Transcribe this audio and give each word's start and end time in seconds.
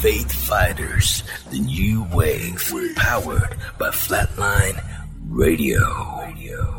Faith 0.00 0.30
Fighters, 0.30 1.24
the 1.50 1.58
new 1.58 2.04
wave, 2.14 2.72
powered 2.94 3.56
by 3.78 3.88
Flatline 3.88 4.80
Radio. 5.28 5.80
Radio. 6.20 6.77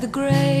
the 0.00 0.06
grave. 0.06 0.59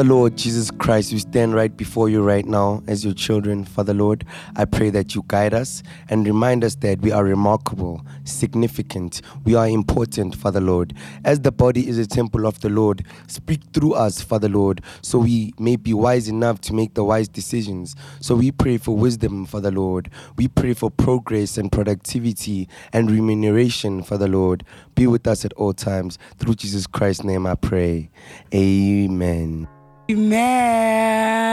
Father 0.00 0.14
Lord 0.14 0.38
Jesus 0.38 0.70
Christ, 0.70 1.12
we 1.12 1.18
stand 1.18 1.54
right 1.54 1.76
before 1.76 2.08
you 2.08 2.22
right 2.22 2.46
now 2.46 2.82
as 2.86 3.04
your 3.04 3.12
children. 3.12 3.66
Father 3.66 3.92
Lord, 3.92 4.24
I 4.56 4.64
pray 4.64 4.88
that 4.88 5.14
you 5.14 5.22
guide 5.28 5.52
us 5.52 5.82
and 6.08 6.24
remind 6.24 6.64
us 6.64 6.74
that 6.76 7.02
we 7.02 7.12
are 7.12 7.22
remarkable, 7.22 8.00
significant, 8.24 9.20
we 9.44 9.54
are 9.54 9.68
important, 9.68 10.34
Father 10.34 10.62
Lord. 10.62 10.94
As 11.22 11.40
the 11.40 11.52
body 11.52 11.86
is 11.86 11.98
a 11.98 12.06
temple 12.06 12.46
of 12.46 12.58
the 12.62 12.70
Lord, 12.70 13.04
speak 13.26 13.60
through 13.74 13.92
us, 13.92 14.22
Father 14.22 14.48
Lord, 14.48 14.80
so 15.02 15.18
we 15.18 15.52
may 15.58 15.76
be 15.76 15.92
wise 15.92 16.28
enough 16.28 16.62
to 16.62 16.72
make 16.72 16.94
the 16.94 17.04
wise 17.04 17.28
decisions. 17.28 17.94
So 18.20 18.34
we 18.36 18.52
pray 18.52 18.78
for 18.78 18.96
wisdom, 18.96 19.44
Father 19.44 19.70
Lord. 19.70 20.08
We 20.38 20.48
pray 20.48 20.72
for 20.72 20.90
progress 20.90 21.58
and 21.58 21.70
productivity 21.70 22.70
and 22.94 23.10
remuneration, 23.10 24.02
Father 24.02 24.28
Lord. 24.28 24.64
Be 24.94 25.06
with 25.06 25.26
us 25.26 25.44
at 25.44 25.52
all 25.58 25.74
times. 25.74 26.18
Through 26.38 26.54
Jesus 26.54 26.86
Christ's 26.86 27.24
name 27.24 27.44
I 27.44 27.54
pray. 27.54 28.08
Amen. 28.54 29.68
Amen. 30.10 31.46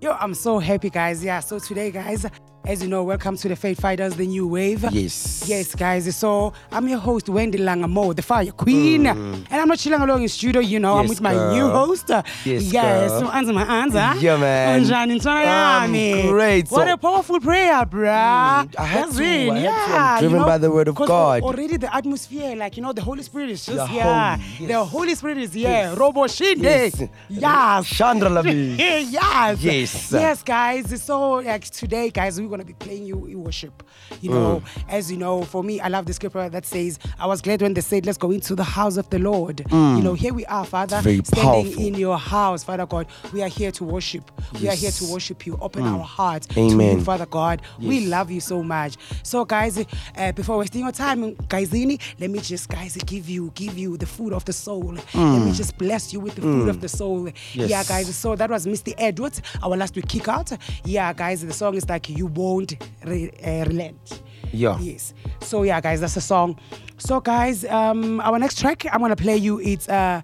Yo, 0.00 0.12
I'm 0.12 0.32
so 0.32 0.60
happy, 0.60 0.90
guys. 0.90 1.24
Yeah, 1.24 1.40
so 1.40 1.58
today, 1.58 1.90
guys, 1.90 2.24
as 2.64 2.80
you 2.80 2.88
know, 2.88 3.02
welcome 3.02 3.36
to 3.36 3.48
the 3.48 3.56
Faith 3.56 3.80
Fighters, 3.80 4.14
the 4.14 4.24
new 4.26 4.46
wave. 4.46 4.84
Yes. 4.92 5.44
Yes, 5.48 5.74
guys. 5.74 6.14
So 6.16 6.52
I'm 6.70 6.86
your 6.88 7.00
host, 7.00 7.28
Wendy 7.28 7.58
Langamo, 7.58 8.14
the 8.14 8.22
Fire 8.22 8.52
Queen. 8.52 9.06
And 9.06 9.46
I'm 9.50 9.66
not 9.66 9.78
chilling 9.78 10.00
along 10.00 10.22
in 10.22 10.28
studio, 10.28 10.60
you 10.60 10.78
know. 10.78 10.96
I'm 10.98 11.02
Mm. 11.06 11.08
Yes, 11.08 11.08
with 11.10 11.20
my 11.22 11.32
girl. 11.32 11.54
new 11.54 11.68
host. 11.70 12.08
Yes, 12.08 12.24
yes. 12.44 12.72
girl. 13.10 13.20
So 13.20 13.30
answer 13.30 13.52
my 13.52 13.62
answer. 13.64 14.12
Yeah, 14.20 14.36
man. 14.36 14.80
I'm 14.92 15.92
yami. 15.92 16.28
great. 16.28 16.68
What 16.70 16.86
So- 16.86 16.92
a 16.94 16.96
powerful 16.96 17.40
prayer, 17.40 17.84
bruh. 17.84 18.06
I 18.08 18.66
had 18.84 19.06
That's 19.06 19.16
to, 19.16 19.22
it. 19.24 19.50
I 19.50 19.58
had 19.58 19.62
to. 19.62 19.68
I'm 19.68 19.90
Yeah, 19.90 20.18
driven 20.20 20.34
you 20.36 20.40
know, 20.40 20.46
by 20.46 20.58
the 20.58 20.70
word 20.70 20.88
of 20.88 20.94
God. 20.94 21.42
Already 21.42 21.76
the 21.78 21.92
atmosphere, 21.94 22.54
like, 22.54 22.76
you 22.76 22.82
know, 22.84 22.92
the 22.92 23.02
Holy 23.02 23.24
Spirit 23.24 23.50
is 23.50 23.66
just 23.66 23.76
The 23.76 23.86
here. 23.88 24.04
Holy, 24.04 24.66
The. 24.68 24.84
Holy 24.84 25.14
Spirit 25.16 25.38
is 25.38 25.52
here. 25.52 25.68
Yes. 25.68 25.98
Robo 25.98 26.24
Shinde. 26.26 26.62
Yes. 26.62 27.02
Yes. 27.28 27.86
Chandra 27.88 28.30
yes. 28.44 29.58
Yes. 29.60 30.12
Yes, 30.12 30.42
guys. 30.44 31.02
So 31.02 31.32
like 31.40 31.64
today, 31.68 32.10
guys, 32.10 32.40
we're 32.40 32.51
gonna 32.52 32.64
be 32.64 32.74
playing 32.74 33.04
you 33.06 33.26
in 33.26 33.42
worship. 33.42 33.82
You 34.20 34.30
know, 34.30 34.62
Mm. 34.64 34.84
as 34.98 35.10
you 35.10 35.16
know, 35.18 35.42
for 35.42 35.62
me, 35.64 35.80
I 35.80 35.88
love 35.88 36.06
the 36.06 36.12
scripture 36.12 36.48
that 36.48 36.64
says, 36.66 36.98
"I 37.18 37.26
was 37.26 37.40
glad 37.42 37.62
when 37.62 37.74
they 37.74 37.80
said, 37.80 38.06
let's 38.06 38.18
go 38.18 38.30
into 38.30 38.54
the 38.54 38.64
house 38.78 38.96
of 38.96 39.08
the 39.10 39.18
Lord." 39.18 39.64
You 39.70 40.02
know, 40.02 40.14
here 40.14 40.32
we 40.34 40.44
are, 40.46 40.64
Father, 40.64 40.98
Mm. 40.98 41.26
standing 41.26 41.64
powerful. 41.66 41.82
in 41.86 41.94
your 41.94 42.18
house, 42.18 42.62
Father 42.64 42.86
God. 42.86 43.06
We 43.32 43.42
are 43.42 43.48
here 43.48 43.70
to 43.72 43.84
worship. 43.84 44.30
We 44.60 44.68
are 44.68 44.74
here 44.74 44.90
to 44.92 45.04
Mm. 45.04 45.10
worship 45.12 45.46
you. 45.46 45.58
Open 45.60 45.82
our 45.84 46.04
hearts 46.04 46.46
to 46.48 46.60
Amen. 46.60 46.98
you, 46.98 47.04
Father 47.04 47.26
God. 47.26 47.62
We 47.80 48.06
love 48.06 48.30
you 48.30 48.40
so 48.40 48.62
much. 48.62 48.96
So, 49.22 49.44
guys, 49.44 49.78
uh, 50.16 50.32
before 50.32 50.58
wasting 50.58 50.82
your 50.82 50.92
time, 50.92 51.34
guysini, 51.48 51.98
let 52.20 52.30
me 52.30 52.38
just, 52.40 52.68
guys, 52.68 52.96
give 53.06 53.28
you, 53.28 53.50
give 53.54 53.76
you 53.78 53.96
the 53.96 54.06
food 54.06 54.32
of 54.32 54.44
the 54.44 54.52
soul. 54.52 54.94
Let 55.14 55.44
me 55.46 55.52
just 55.52 55.76
bless 55.78 56.12
you 56.12 56.20
with 56.20 56.34
the 56.36 56.42
food 56.42 56.68
of 56.68 56.80
the 56.80 56.88
soul. 56.88 57.20
Mm. 57.22 57.34
Yes. 57.54 57.70
Yeah, 57.70 57.84
guys. 57.84 58.14
So 58.14 58.36
that 58.36 58.50
was 58.50 58.66
Misty 58.66 58.94
Edwards, 58.98 59.40
our 59.62 59.76
last 59.76 59.96
week 59.96 60.08
kick 60.08 60.28
out. 60.28 60.52
Yeah, 60.84 61.12
guys, 61.12 61.40
the 61.44 61.52
song 61.52 61.74
is 61.74 61.88
like 61.88 62.08
You 62.08 62.28
Won't 62.42 62.72
re- 63.04 63.30
uh, 63.44 63.64
Relent. 63.70 64.22
Yeah. 64.52 64.78
Yes. 64.80 65.14
So 65.40 65.62
yeah, 65.62 65.80
guys, 65.80 66.00
that's 66.00 66.14
the 66.14 66.20
song. 66.20 66.58
So 66.98 67.20
guys, 67.20 67.64
um, 67.66 68.20
our 68.20 68.38
next 68.38 68.58
track 68.60 68.84
I'm 68.92 69.00
gonna 69.00 69.16
play 69.26 69.36
you. 69.46 69.60
It's 69.60 69.88
uh, 69.88 70.22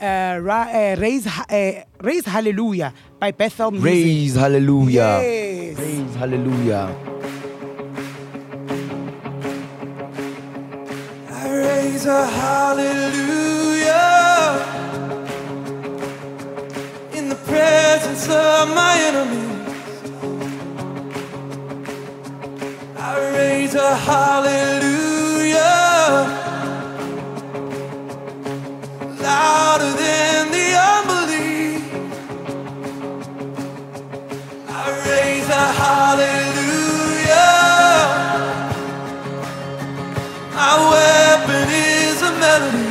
uh, 0.00 0.38
Ra- 0.42 0.70
uh 0.80 0.96
Raise 0.98 1.26
Ha- 1.26 1.46
uh, 1.48 1.72
Raise 2.02 2.26
Hallelujah 2.26 2.92
by 3.20 3.30
Bethel 3.32 3.70
Music. 3.70 3.82
Praise 4.04 4.34
hallelujah. 4.34 5.10
Yes. 5.22 5.76
Praise 5.78 6.14
hallelujah. 6.16 6.86
I 11.28 11.48
raise 11.66 12.06
a 12.06 12.26
hallelujah 12.40 13.98
in 17.18 17.28
the 17.28 17.36
presence 17.50 18.24
of 18.28 18.68
my 18.74 18.94
enemies. 19.10 19.49
Raise 23.32 23.74
a 23.74 23.96
hallelujah 23.96 25.60
louder 29.22 29.92
than 30.02 30.50
the 30.56 30.68
unbelief. 30.94 31.82
I 34.68 34.84
raise 35.08 35.48
a 35.48 35.66
hallelujah. 35.82 37.50
My 40.54 40.74
weapon 40.92 41.68
is 41.70 42.22
a 42.22 42.32
melody. 42.44 42.90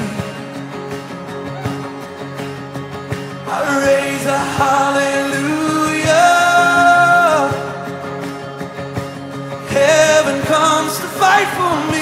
I 3.47 3.59
raise 3.85 4.25
a 4.25 4.39
hallelujah. 4.57 5.08
Fight 11.19 11.47
for 11.57 11.91
me. 11.91 11.98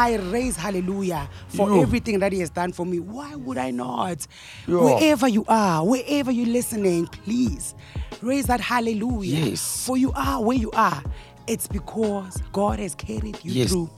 I 0.00 0.16
raise 0.16 0.56
hallelujah 0.56 1.28
for. 1.48 1.68
Yo. 1.68 1.82
everything 1.82 2.20
that 2.20 2.32
He 2.32 2.40
has 2.40 2.48
done 2.50 2.72
for 2.72 2.86
me. 2.86 3.00
Why 3.00 3.34
would 3.34 3.58
I 3.58 3.70
not? 3.70 4.26
Yo. 4.66 4.82
Wherever 4.84 5.28
you 5.28 5.44
are, 5.46 5.84
wherever 5.84 6.30
you're 6.30 6.46
listening, 6.46 7.06
please 7.06 7.74
raise 8.22 8.46
that 8.46 8.60
hallelujah. 8.60 9.36
Yes. 9.50 9.84
For 9.86 9.96
you 9.98 10.10
are 10.14 10.42
where 10.42 10.56
you 10.56 10.70
are. 10.72 11.02
It's 11.46 11.66
because 11.68 12.40
God 12.52 12.78
has 12.78 12.94
carried 12.94 13.38
you 13.42 13.52
Yes. 13.52 13.70
through. 13.70 13.90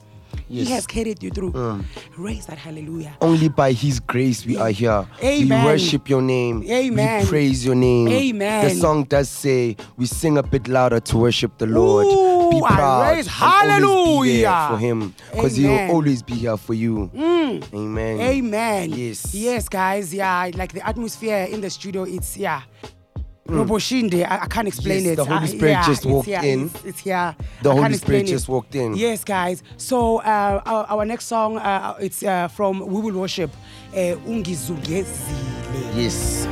He 0.49 0.61
Yes. 0.61 0.69
Mm. 0.69 0.71
has 0.75 0.87
carried 0.87 1.23
you 1.23 1.31
through. 1.31 1.53
Raise 2.19 2.47
that 2.47 2.59
hallelujah. 2.59 3.15
Only 3.21 3.49
by 3.49 3.73
His 3.73 4.01
grace 4.01 4.45
we 4.45 4.57
are 4.57 4.71
here. 4.71 5.07
We 5.23 5.49
worship 5.51 6.09
Your 6.11 6.23
name. 6.23 6.63
Amen. 6.65 7.23
We 7.23 7.29
praise 7.29 7.65
Your 7.65 7.75
name. 7.75 8.09
Amen. 8.09 8.65
The 8.69 8.75
song 8.75 9.05
does 9.05 9.29
say 9.29 9.77
we 9.97 10.07
sing 10.07 10.37
a 10.39 10.43
bit 10.43 10.69
louder 10.69 11.01
to 11.01 11.17
worship 11.19 11.59
the 11.59 11.67
Lord. 11.67 12.07
Ooh, 12.07 12.42
I 12.61 12.75
proud. 12.75 13.11
raise 13.17 13.27
and 13.27 13.85
always 13.85 14.31
be 14.33 14.43
hallelujah. 14.43 14.67
for 14.71 14.79
Him, 14.79 15.15
because 15.33 15.57
He 15.57 15.65
will 15.67 15.79
Mm. 15.79 15.91
always 15.91 16.23
be 16.23 16.35
here 16.35 16.57
for 16.57 16.75
you. 16.75 17.11
Amen. 17.73 18.21
Amen. 18.21 18.91
Yes. 18.93 19.35
Yes, 19.35 19.69
guys. 19.69 20.13
Yeah, 20.13 20.51
like 20.55 20.73
the 20.73 20.87
atmosphere 20.87 21.45
in 21.51 21.61
the 21.61 21.71
studio, 21.71 22.03
it's 22.05 22.37
yeah. 22.37 22.63
Roboshinde, 23.49 24.25
I, 24.25 24.45
I 24.45 24.47
can't 24.47 24.69
explain 24.69 25.01
Mm. 25.01 25.05
Yes, 25.05 25.13
it. 25.13 25.17
the 25.17 25.25
Holy 25.25 25.47
Spirit 25.49 25.71
yeah, 25.73 25.87
just 25.87 26.03
it's 26.05 26.07
walked 26.13 26.27
here, 26.29 26.41
in. 26.45 26.67
It's, 26.67 26.85
it's 26.85 26.99
here. 27.01 27.37
The 27.63 27.71
I 27.71 27.75
Holy 27.75 27.95
Spirit 27.95 28.27
just 28.27 28.49
it. 28.49 28.53
walked 28.53 28.75
in. 28.77 28.95
Yes, 28.97 29.25
guys. 29.25 29.63
So 29.77 30.19
uh, 30.19 30.63
our, 30.65 30.87
our 30.89 31.05
next 31.05 31.27
song, 31.27 31.59
uh, 31.59 31.97
it's 32.01 32.23
uh, 32.23 32.49
from 32.49 32.79
We 32.87 33.01
Will 33.03 33.19
Worship, 33.21 33.51
uh, 33.93 34.15
Ungizungezile. 34.27 35.97
Yes. 35.97 36.47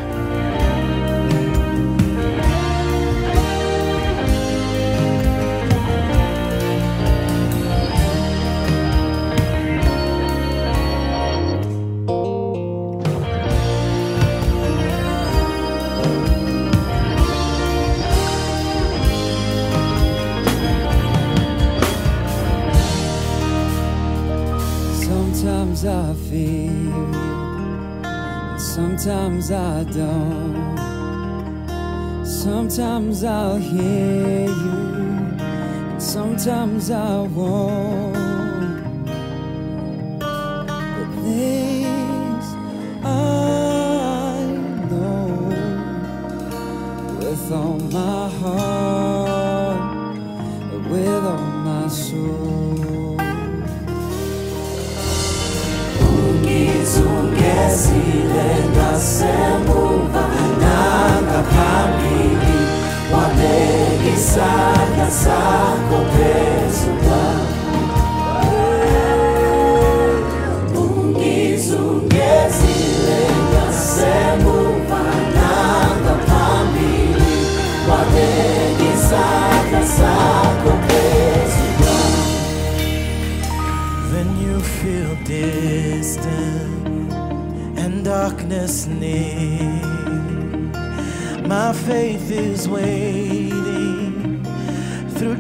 Sometimes 29.50 29.52
I 29.52 29.92
don't. 29.98 30.76
Sometimes 32.24 33.24
I'll 33.24 33.56
hear 33.56 34.46
you, 34.46 35.36
and 35.38 36.02
sometimes 36.02 36.90
I 36.90 37.22
won't. 37.22 38.19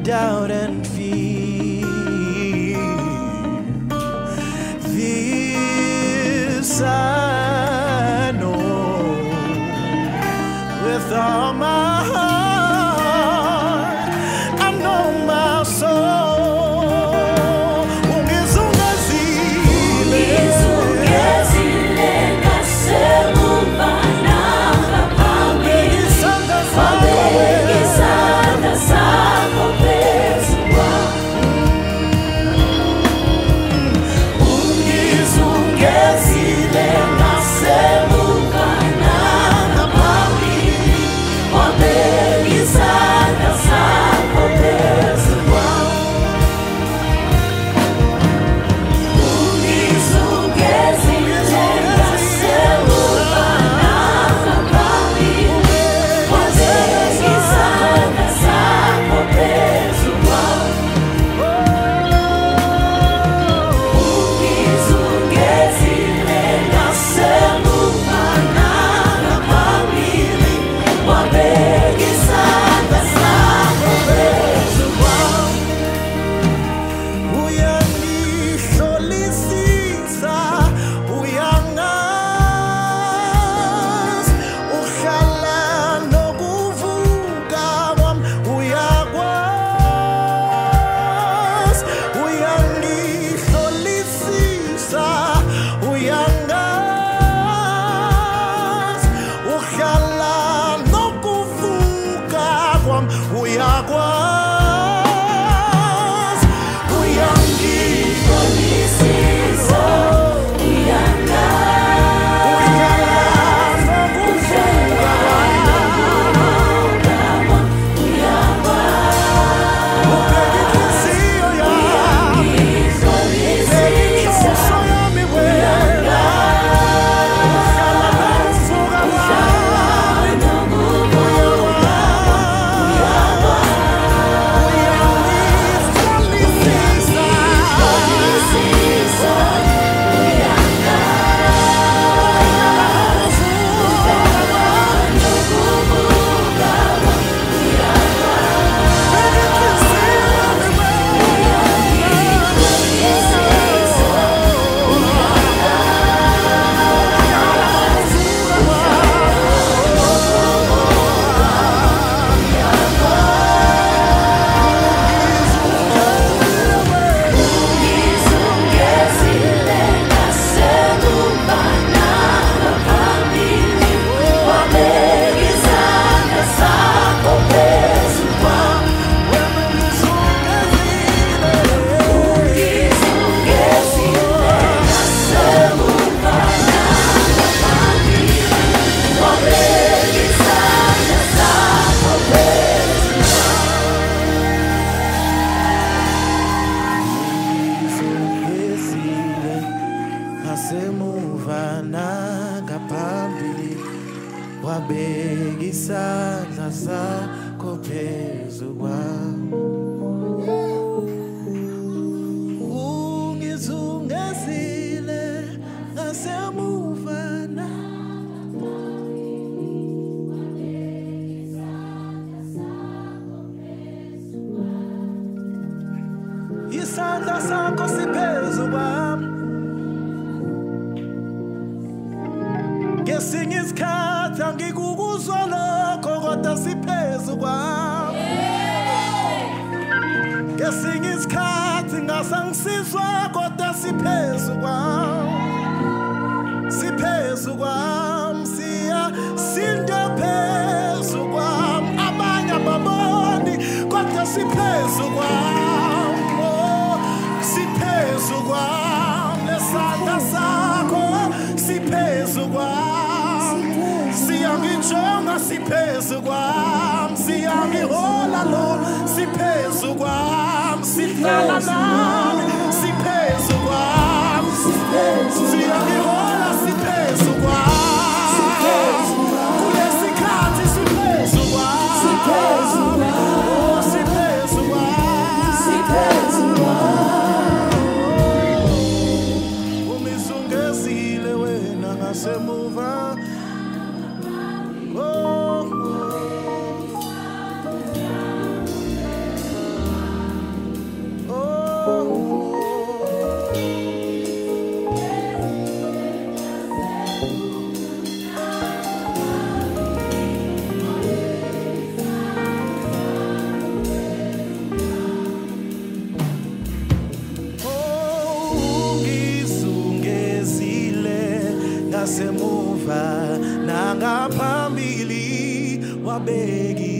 Doubt 0.02 0.50
and 0.50 0.86
fear. 0.86 1.86
This 4.94 6.80
I 6.80 8.32
know 8.32 9.18
with 10.84 11.12
all 11.12 11.52
my 11.52 11.79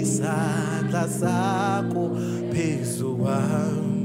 wabeka 0.00 0.02
isandla 0.02 1.08
sakho 1.08 2.10
phezu 2.52 3.16
kwami 3.16 4.00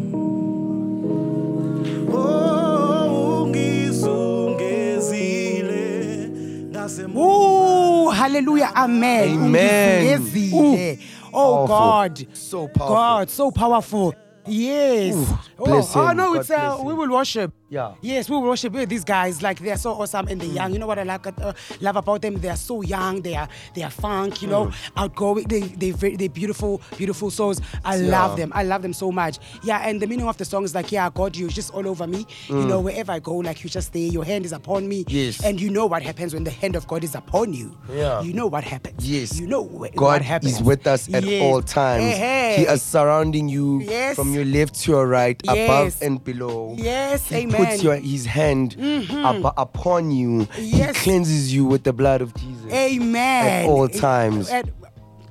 Oh, 2.17 3.43
ungizungezile 3.43 6.29
ngasemuva 6.71 7.19
Ooh, 7.21 8.09
hallelujah, 8.09 8.71
amen. 8.75 9.43
Amen. 9.43 10.19
Ungizungezile. 10.19 10.99
Oh 11.33 11.65
Powerful. 11.67 11.69
God. 11.77 12.27
So 12.33 12.67
powerful. 12.67 12.95
God, 12.95 13.29
so 13.29 13.51
powerful. 13.51 14.13
Yes. 14.47 15.15
oh, 15.59 15.65
bless 15.65 15.95
oh 15.95 16.07
him. 16.07 16.17
no, 16.17 16.33
God 16.33 16.39
it's 16.41 16.49
uh, 16.51 16.55
bless 16.55 16.79
him. 16.79 16.85
we 16.85 16.93
will 16.93 17.09
worship. 17.11 17.51
Yeah. 17.67 17.95
Yes, 18.01 18.29
we 18.29 18.37
worship 18.37 18.73
with 18.73 18.89
these 18.89 19.03
guys. 19.03 19.41
Like 19.41 19.59
they're 19.59 19.75
so 19.77 19.91
awesome 19.93 20.27
and 20.27 20.39
they're 20.39 20.47
young. 20.51 20.71
You 20.73 20.79
know 20.79 20.85
what 20.87 20.99
I 20.99 21.03
like 21.03 21.25
uh, 21.25 21.53
love 21.81 21.95
about 21.95 22.21
them? 22.21 22.35
They 22.35 22.49
are 22.49 22.55
so 22.55 22.81
young. 22.83 23.21
They 23.21 23.35
are 23.35 23.47
they 23.73 23.81
are 23.81 23.89
funk. 23.89 24.41
You 24.43 24.49
know, 24.49 24.71
outgoing. 24.95 25.47
They 25.47 25.61
they 25.61 25.89
very 25.91 26.15
they 26.15 26.27
beautiful 26.27 26.79
beautiful 26.95 27.31
souls. 27.31 27.59
I 27.83 27.95
Yeah. 27.95 28.09
love 28.21 28.37
them. 28.37 28.51
I 28.53 28.63
love 28.63 28.83
them 28.83 28.93
so 28.93 29.11
much. 29.11 29.39
Yeah, 29.63 29.79
and 29.87 29.99
the 29.99 30.05
meaning 30.05 30.27
of 30.27 30.37
the 30.37 30.45
song 30.45 30.63
is 30.63 30.75
like, 30.75 30.91
yeah, 30.91 31.09
God, 31.09 31.35
you're 31.35 31.49
just 31.49 31.73
all 31.73 31.87
over 31.87 32.05
me. 32.05 32.27
You 32.49 32.65
know, 32.65 32.79
wherever 32.81 33.11
I 33.11 33.19
go, 33.19 33.37
like 33.37 33.63
you 33.63 33.69
just 33.69 33.87
stay. 33.87 34.07
Your 34.09 34.23
hand 34.23 34.45
is 34.45 34.51
upon 34.51 34.87
me. 34.87 35.03
Yes. 35.07 35.43
And 35.43 35.59
you 35.59 35.71
know 35.71 35.87
what 35.87 36.03
happens 36.03 36.33
when 36.35 36.43
the 36.43 36.51
hand 36.51 36.75
of 36.75 36.87
God 36.87 37.03
is 37.03 37.15
upon 37.15 37.53
you. 37.53 37.75
Yeah. 37.91 38.21
You 38.21 38.33
know 38.33 38.45
what 38.47 38.63
happens. 38.63 39.09
Yes. 39.09 39.39
You 39.39 39.47
know 39.47 39.63
wh- 39.63 39.93
God 39.95 40.01
what 40.01 40.21
happens. 40.21 40.53
is 40.57 40.61
with 40.63 40.85
us 40.85 41.11
at 41.11 41.23
Yes. 41.23 41.41
all 41.41 41.63
times. 41.63 42.03
Hey, 42.03 42.17
hey. 42.17 42.55
He 42.59 42.63
is 42.67 42.83
surrounding 42.83 43.49
you 43.49 43.81
Yes. 43.81 44.15
from 44.15 44.33
your 44.35 44.45
left 44.45 44.75
to 44.81 44.91
your 44.91 45.07
right, 45.07 45.41
above 45.47 45.97
and 46.03 46.23
below. 46.23 46.75
Yes, 46.77 47.27
He 47.29 47.37
amen. 47.37 47.54
Mm-hmm. 47.55 47.71
puts 47.71 47.83
your, 47.83 47.95
his 47.95 48.25
hand 48.25 48.75
up, 49.23 49.53
upon 49.57 50.11
you. 50.11 50.47
Yes. 50.57 50.95
He 50.95 51.03
cleanses 51.03 51.53
you 51.53 51.65
with 51.65 51.83
the 51.83 51.93
blood 51.93 52.21
of 52.21 52.33
Jesus. 52.35 52.71
Amen. 52.71 53.65
At 53.65 53.69
all 53.69 53.87
times. 53.87 54.49
At- 54.49 54.69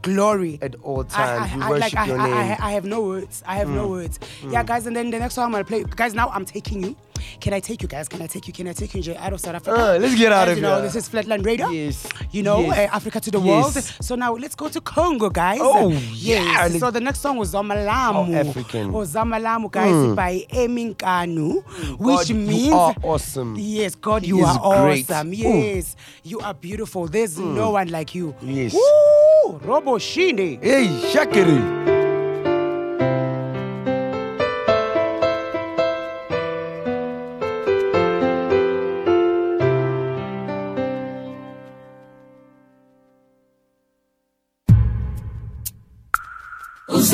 glory. 0.03 0.59
At 0.63 0.75
all 0.83 1.03
times. 1.05 1.53
I, 1.53 1.57
we 1.57 1.63
I, 1.63 1.71
worship 1.71 1.95
like, 1.95 2.09
your 2.09 2.19
I, 2.19 2.27
name. 2.27 2.37
Mm. 2.37 2.61
I, 2.61 2.69
I 2.69 2.73
have 2.73 2.85
no 2.85 3.03
words. 3.03 3.43
I 3.47 3.57
have 3.57 3.69
no 3.69 3.89
words. 3.89 4.21
Yeah, 4.49 4.63
guys, 4.63 4.87
and 4.87 4.95
then 4.95 5.11
the 5.11 5.19
next 5.19 5.35
song 5.35 5.47
I'm 5.47 5.53
gonna 5.53 5.65
play. 5.65 5.85
Guys, 5.85 6.15
now 6.15 6.29
I'm 6.29 6.45
taking 6.45 6.85
you. 6.85 6.97
Can 7.41 7.53
I 7.53 7.61
take 7.61 7.83
you, 7.83 7.89
guys? 7.89 8.09
Can 8.09 8.23
I 8.23 8.27
take 8.27 8.47
you? 8.47 8.53
Can 8.53 8.69
I 8.69 8.73
take 8.73 8.95
you 8.95 9.15
out 9.17 9.33
of 9.33 9.41
South 9.41 9.55
Africa? 9.57 9.77
Uh, 9.95 9.99
let's 9.99 10.15
get 10.17 10.33
out 10.33 10.49
As 10.49 10.53
of 10.53 10.59
here. 10.59 10.65
you 10.69 10.71
know, 10.77 10.83
this 10.83 10.95
is 10.97 11.09
Flatland 11.09 11.45
Radio. 11.45 11.69
Yes. 11.69 12.07
You 12.31 12.43
know, 12.43 12.61
Yes. 12.63 12.91
uh, 12.93 12.97
Africa 12.97 13.21
to 13.21 13.31
the 13.31 13.41
Yes. 13.41 13.47
world. 13.75 13.85
So 14.01 14.15
now 14.15 14.35
let's 14.35 14.55
go 14.55 14.69
to 14.69 14.81
Congo, 14.81 15.31
guys. 15.31 15.59
Oh, 15.63 15.89
yes. 15.91 16.13
yeah. 16.15 16.69
So 16.79 16.91
the 16.91 17.01
next 17.01 17.21
song 17.21 17.37
was 17.37 17.53
Zamalamu. 17.53 18.33
How 18.33 18.41
African. 18.49 18.95
Oh, 18.95 19.05
Zamalamu, 19.05 19.71
guys, 19.71 20.15
by 20.17 20.45
Eminkanu, 20.51 21.65
which 21.99 22.17
God, 22.17 22.29
you 22.29 22.35
means 22.35 22.73
are 22.75 22.95
awesome. 23.03 23.57
Yes, 23.59 23.95
God, 23.95 24.23
He 24.23 24.29
you 24.29 24.45
are 24.45 24.59
great. 24.85 25.11
awesome. 25.11 25.29
Ooh. 25.29 25.35
Yes, 25.35 25.97
you 26.23 26.41
are 26.41 26.55
beautiful. 26.55 27.07
There's 27.09 27.39
no 27.39 27.71
one 27.71 27.89
like 27.89 28.15
you. 28.15 28.35
Yes. 28.43 28.75
Woo! 28.75 29.59
Robo 29.65 29.99
Shinde. 29.99 30.59
Hey, 30.63 30.87
Shakiri. 31.13 32.04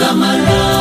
Tika 0.00 0.79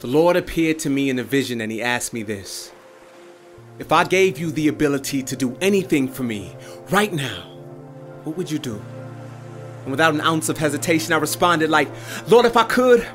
the 0.00 0.06
Lord 0.06 0.34
appeared 0.34 0.78
to 0.78 0.88
me 0.88 1.10
in 1.10 1.18
a 1.18 1.22
vision 1.22 1.60
and 1.60 1.70
he 1.70 1.82
asked 1.82 2.14
me 2.14 2.22
this. 2.22 2.72
If 3.78 3.92
I 3.92 4.04
gave 4.04 4.38
you 4.38 4.50
the 4.50 4.68
ability 4.68 5.22
to 5.24 5.36
do 5.36 5.58
anything 5.60 6.08
for 6.08 6.22
me 6.22 6.56
right 6.90 7.12
now, 7.12 7.42
what 8.24 8.34
would 8.38 8.50
you 8.50 8.58
do? 8.58 8.80
And 9.82 9.90
without 9.90 10.14
an 10.14 10.22
ounce 10.22 10.48
of 10.48 10.56
hesitation, 10.56 11.12
I 11.12 11.18
responded, 11.18 11.68
like, 11.68 11.90
Lord, 12.28 12.46
if 12.46 12.56
I 12.56 12.64
could, 12.64 13.06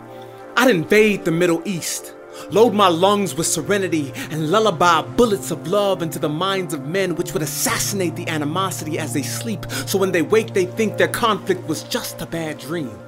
I'd 0.56 0.69
invade 0.69 1.26
the 1.26 1.32
Middle 1.32 1.63
East, 1.65 2.13
load 2.52 2.76
my 2.76 2.88
lungs 2.88 3.34
with 3.34 3.48
serenity, 3.48 4.12
and 4.30 4.52
lullaby 4.52 5.02
bullets 5.02 5.50
of 5.50 5.67
love 5.67 6.04
into 6.04 6.19
the 6.19 6.30
minds 6.30 6.71
of 6.71 6.86
men, 6.86 7.15
which 7.15 7.34
would 7.34 7.41
assassinate 7.41 8.15
the 8.15 8.28
animosity 8.28 9.00
as 9.00 9.12
they 9.12 9.24
sleep, 9.24 9.65
so 9.88 9.98
when 9.98 10.12
they 10.12 10.21
wake, 10.21 10.54
they 10.54 10.65
think 10.65 10.98
their 10.98 11.08
conflict 11.08 11.67
was 11.67 11.82
just 11.84 12.21
a 12.21 12.28
bad 12.28 12.60
dream 12.60 13.00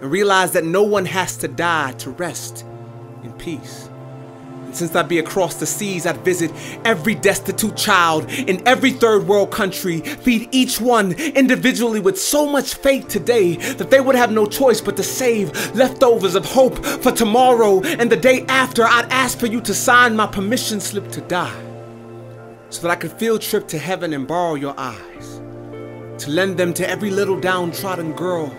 and 0.00 0.10
realize 0.10 0.52
that 0.52 0.64
no 0.64 0.82
one 0.82 1.04
has 1.04 1.36
to 1.36 1.48
die 1.48 1.92
to 1.92 2.10
rest 2.12 2.64
in 3.22 3.32
peace. 3.34 3.88
And 4.70 4.76
since 4.76 4.94
I'd 4.94 5.08
be 5.08 5.18
across 5.18 5.56
the 5.56 5.66
seas, 5.66 6.06
I'd 6.06 6.24
visit 6.24 6.52
every 6.84 7.14
destitute 7.14 7.76
child 7.76 8.30
in 8.30 8.66
every 8.68 8.92
third 8.92 9.26
world 9.26 9.50
country, 9.50 10.00
feed 10.00 10.48
each 10.52 10.80
one 10.80 11.12
individually 11.12 11.98
with 11.98 12.20
so 12.20 12.46
much 12.46 12.74
faith 12.74 13.08
today 13.08 13.56
that 13.74 13.90
they 13.90 14.00
would 14.00 14.14
have 14.14 14.30
no 14.30 14.46
choice 14.46 14.80
but 14.80 14.96
to 14.96 15.02
save 15.02 15.74
leftovers 15.74 16.34
of 16.34 16.44
hope 16.44 16.84
for 16.84 17.10
tomorrow 17.10 17.80
and 17.82 18.12
the 18.12 18.16
day 18.16 18.44
after. 18.46 18.84
I'd 18.84 19.10
ask 19.10 19.38
for 19.38 19.46
you 19.46 19.60
to 19.62 19.74
sign 19.74 20.14
my 20.14 20.26
permission 20.26 20.78
slip 20.78 21.10
to 21.12 21.20
die 21.22 21.62
so 22.68 22.82
that 22.82 22.90
I 22.92 22.96
could 22.96 23.12
field 23.12 23.42
trip 23.42 23.66
to 23.68 23.78
heaven 23.78 24.12
and 24.12 24.28
borrow 24.28 24.54
your 24.54 24.78
eyes 24.78 25.40
to 26.18 26.30
lend 26.30 26.58
them 26.58 26.72
to 26.74 26.88
every 26.88 27.10
little 27.10 27.40
downtrodden 27.40 28.12
girl 28.12 28.54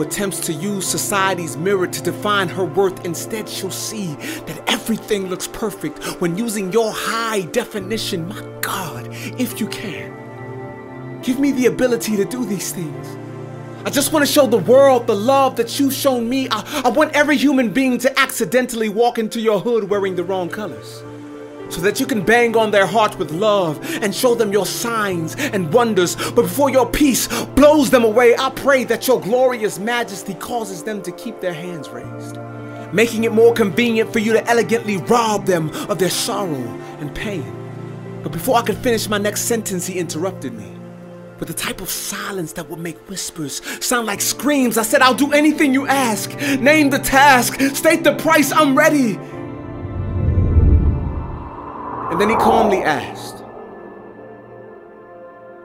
who 0.00 0.06
attempts 0.06 0.40
to 0.40 0.52
use 0.54 0.86
society's 0.86 1.58
mirror 1.58 1.86
to 1.86 2.02
define 2.02 2.48
her 2.48 2.64
worth. 2.64 3.04
Instead, 3.04 3.46
she'll 3.46 3.70
see 3.70 4.14
that 4.46 4.62
everything 4.66 5.28
looks 5.28 5.46
perfect 5.46 6.02
when 6.22 6.38
using 6.38 6.72
your 6.72 6.90
high 6.90 7.42
definition. 7.52 8.26
My 8.26 8.40
God, 8.62 9.08
if 9.10 9.60
you 9.60 9.66
can, 9.66 11.20
give 11.22 11.38
me 11.38 11.52
the 11.52 11.66
ability 11.66 12.16
to 12.16 12.24
do 12.24 12.46
these 12.46 12.72
things. 12.72 13.18
I 13.84 13.90
just 13.90 14.10
want 14.12 14.26
to 14.26 14.32
show 14.32 14.46
the 14.46 14.58
world 14.58 15.06
the 15.06 15.16
love 15.16 15.56
that 15.56 15.78
you've 15.78 15.94
shown 15.94 16.28
me. 16.28 16.48
I, 16.50 16.82
I 16.86 16.88
want 16.88 17.12
every 17.12 17.36
human 17.36 17.70
being 17.70 17.98
to 17.98 18.18
accidentally 18.18 18.88
walk 18.88 19.18
into 19.18 19.38
your 19.38 19.60
hood 19.60 19.84
wearing 19.84 20.16
the 20.16 20.24
wrong 20.24 20.48
colors 20.48 21.02
so 21.70 21.80
that 21.80 22.00
you 22.00 22.06
can 22.06 22.24
bang 22.24 22.56
on 22.56 22.70
their 22.70 22.86
heart 22.86 23.18
with 23.18 23.30
love 23.30 23.78
and 24.02 24.14
show 24.14 24.34
them 24.34 24.52
your 24.52 24.66
signs 24.66 25.36
and 25.36 25.72
wonders. 25.72 26.16
But 26.16 26.42
before 26.42 26.70
your 26.70 26.88
peace 26.88 27.28
blows 27.54 27.90
them 27.90 28.04
away, 28.04 28.36
I 28.36 28.50
pray 28.50 28.84
that 28.84 29.06
your 29.06 29.20
glorious 29.20 29.78
majesty 29.78 30.34
causes 30.34 30.82
them 30.82 31.02
to 31.02 31.12
keep 31.12 31.40
their 31.40 31.54
hands 31.54 31.88
raised, 31.88 32.38
making 32.92 33.24
it 33.24 33.32
more 33.32 33.54
convenient 33.54 34.12
for 34.12 34.18
you 34.18 34.32
to 34.32 34.46
elegantly 34.48 34.98
rob 34.98 35.46
them 35.46 35.70
of 35.88 35.98
their 35.98 36.10
sorrow 36.10 36.80
and 37.00 37.14
pain. 37.14 37.56
But 38.22 38.32
before 38.32 38.56
I 38.56 38.62
could 38.62 38.76
finish 38.78 39.08
my 39.08 39.18
next 39.18 39.42
sentence, 39.42 39.86
he 39.86 39.98
interrupted 39.98 40.52
me. 40.52 40.76
With 41.38 41.48
the 41.48 41.54
type 41.54 41.80
of 41.80 41.88
silence 41.88 42.52
that 42.52 42.68
would 42.68 42.80
make 42.80 42.98
whispers 43.08 43.62
sound 43.82 44.06
like 44.06 44.20
screams, 44.20 44.76
I 44.76 44.82
said, 44.82 45.00
I'll 45.00 45.14
do 45.14 45.32
anything 45.32 45.72
you 45.72 45.86
ask. 45.86 46.38
Name 46.60 46.90
the 46.90 46.98
task, 46.98 47.58
state 47.74 48.04
the 48.04 48.14
price, 48.16 48.52
I'm 48.52 48.76
ready. 48.76 49.18
Then 52.20 52.28
he 52.28 52.36
calmly 52.36 52.82
asked, 52.82 53.36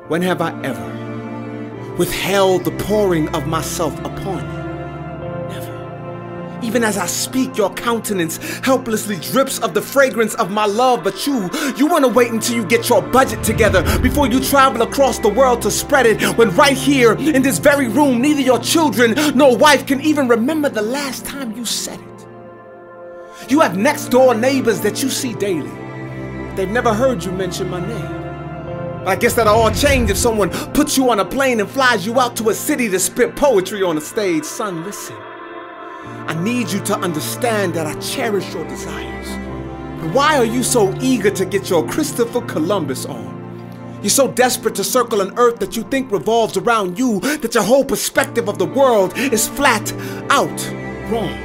When 0.08 0.22
have 0.22 0.40
I 0.40 0.58
ever 0.64 1.96
withheld 1.98 2.64
the 2.64 2.72
pouring 2.72 3.28
of 3.36 3.46
myself 3.46 3.94
upon 4.06 4.40
you? 4.40 5.54
Never. 5.54 6.60
Even 6.64 6.86
as 6.86 6.98
I 6.98 7.08
speak, 7.08 7.58
your 7.58 7.74
countenance 7.74 8.38
helplessly 8.60 9.18
drips 9.18 9.60
of 9.60 9.74
the 9.74 9.82
fragrance 9.82 10.34
of 10.36 10.50
my 10.50 10.66
love. 10.66 11.04
But 11.04 11.28
you, 11.28 11.50
you 11.76 11.88
want 11.88 12.06
to 12.06 12.10
wait 12.10 12.32
until 12.32 12.56
you 12.56 12.66
get 12.66 12.88
your 12.88 13.02
budget 13.02 13.44
together 13.44 13.84
before 14.00 14.28
you 14.28 14.40
travel 14.40 14.82
across 14.82 15.20
the 15.20 15.28
world 15.28 15.62
to 15.64 15.70
spread 15.70 16.06
it. 16.06 16.24
When 16.38 16.52
right 16.52 16.78
here 16.78 17.18
in 17.18 17.42
this 17.42 17.58
very 17.58 17.90
room, 17.90 18.22
neither 18.22 18.40
your 18.40 18.60
children 18.60 19.14
nor 19.36 19.58
wife 19.58 19.86
can 19.86 20.00
even 20.00 20.30
remember 20.30 20.70
the 20.70 20.82
last 20.82 21.26
time 21.26 21.52
you 21.52 21.66
said 21.66 22.00
it. 22.00 23.52
You 23.52 23.60
have 23.60 23.78
next 23.78 24.06
door 24.06 24.34
neighbors 24.34 24.80
that 24.80 25.04
you 25.04 25.10
see 25.10 25.34
daily. 25.34 25.85
They've 26.56 26.70
never 26.70 26.94
heard 26.94 27.24
you 27.24 27.32
mention 27.32 27.70
my 27.70 27.80
name. 27.86 28.26
I 29.08 29.16
guess 29.16 29.34
that'll 29.34 29.54
all 29.54 29.72
change 29.72 30.10
if 30.10 30.18
someone 30.18 30.50
puts 30.74 30.98
you 30.98 31.10
on 31.12 31.20
a 31.20 31.26
plane 31.26 31.60
and 31.60 31.70
flies 31.70 32.06
you 32.06 32.20
out 32.20 32.36
to 32.38 32.50
a 32.50 32.54
city 32.54 32.90
to 32.90 33.00
spit 33.00 33.36
poetry 33.36 33.84
on 33.84 33.98
a 33.98 34.02
stage. 34.02 34.46
Son, 34.46 34.84
listen. 34.84 35.16
I 36.28 36.36
need 36.42 36.72
you 36.72 36.80
to 36.86 36.98
understand 36.98 37.74
that 37.76 37.86
I 37.86 38.00
cherish 38.00 38.52
your 38.54 38.68
desires. 38.68 39.28
But 40.02 40.14
why 40.14 40.38
are 40.38 40.46
you 40.46 40.64
so 40.64 40.94
eager 41.02 41.30
to 41.30 41.46
get 41.46 41.70
your 41.70 41.88
Christopher 41.88 42.42
Columbus 42.42 43.06
on? 43.06 44.00
You're 44.02 44.10
so 44.10 44.28
desperate 44.28 44.76
to 44.76 44.84
circle 44.84 45.22
an 45.22 45.34
earth 45.38 45.60
that 45.60 45.76
you 45.76 45.84
think 45.84 46.12
revolves 46.12 46.58
around 46.58 46.98
you 46.98 47.20
that 47.20 47.54
your 47.54 47.64
whole 47.64 47.84
perspective 47.86 48.48
of 48.48 48.58
the 48.58 48.66
world 48.66 49.18
is 49.18 49.48
flat 49.48 49.92
out 50.30 50.72
wrong. 51.12 51.42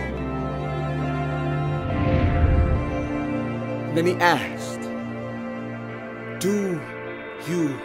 Then 3.94 4.06
he 4.06 4.14
asked, 4.14 4.79
Do 6.40 6.80
you 7.46 7.78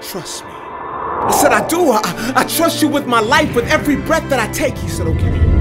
trust 0.00 0.44
me? 0.44 0.50
I 0.52 1.36
said, 1.36 1.50
I 1.50 1.66
do. 1.66 1.90
I, 1.90 2.32
I 2.36 2.44
trust 2.44 2.80
you 2.80 2.86
with 2.86 3.06
my 3.06 3.18
life, 3.18 3.56
with 3.56 3.66
every 3.66 3.96
breath 3.96 4.28
that 4.30 4.38
I 4.38 4.50
take. 4.52 4.78
He 4.78 4.88
said, 4.88 5.08
Okay. 5.08 5.57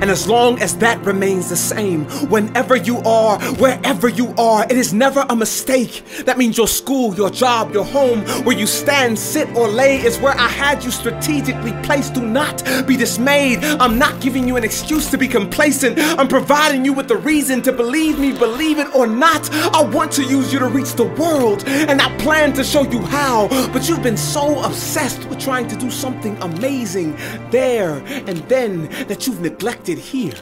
And 0.00 0.10
as 0.10 0.28
long 0.28 0.60
as 0.60 0.76
that 0.78 1.04
remains 1.04 1.48
the 1.48 1.56
same, 1.56 2.04
whenever 2.30 2.76
you 2.76 2.98
are, 2.98 3.40
wherever 3.54 4.08
you 4.08 4.34
are, 4.38 4.64
it 4.64 4.76
is 4.76 4.92
never 4.94 5.24
a 5.28 5.36
mistake. 5.36 6.04
That 6.24 6.38
means 6.38 6.56
your 6.56 6.68
school, 6.68 7.14
your 7.14 7.30
job, 7.30 7.72
your 7.72 7.84
home, 7.84 8.20
where 8.44 8.56
you 8.56 8.66
stand, 8.66 9.18
sit, 9.18 9.48
or 9.56 9.68
lay 9.68 9.98
is 9.98 10.18
where 10.18 10.34
I 10.34 10.48
had 10.48 10.84
you 10.84 10.90
strategically 10.90 11.72
placed. 11.82 12.14
Do 12.14 12.22
not 12.22 12.64
be 12.86 12.96
dismayed. 12.96 13.64
I'm 13.64 13.98
not 13.98 14.20
giving 14.20 14.46
you 14.46 14.56
an 14.56 14.64
excuse 14.64 15.10
to 15.10 15.18
be 15.18 15.28
complacent. 15.28 15.98
I'm 15.98 16.28
providing 16.28 16.84
you 16.84 16.92
with 16.92 17.08
the 17.08 17.16
reason 17.16 17.62
to 17.62 17.72
believe 17.72 18.18
me, 18.18 18.32
believe 18.32 18.78
it 18.78 18.94
or 18.94 19.06
not. 19.06 19.50
I 19.52 19.82
want 19.82 20.12
to 20.12 20.22
use 20.22 20.52
you 20.52 20.58
to 20.58 20.68
reach 20.68 20.92
the 20.94 21.04
world, 21.04 21.64
and 21.66 22.00
I 22.00 22.16
plan 22.18 22.52
to 22.54 22.64
show 22.64 22.82
you 22.82 23.00
how. 23.00 23.48
But 23.72 23.88
you've 23.88 24.02
been 24.02 24.16
so 24.16 24.62
obsessed 24.62 25.24
with 25.26 25.40
trying 25.40 25.68
to 25.68 25.76
do 25.76 25.90
something 25.90 26.36
amazing 26.42 27.16
there 27.50 27.98
and 28.28 28.38
then 28.48 28.88
that 29.08 29.26
you've 29.26 29.40
neglected 29.40 29.79
here. 29.86 30.34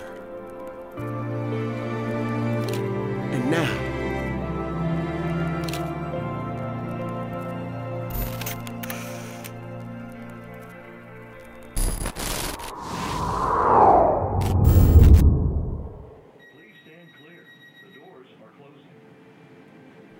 And 3.32 3.50
now, 3.50 3.88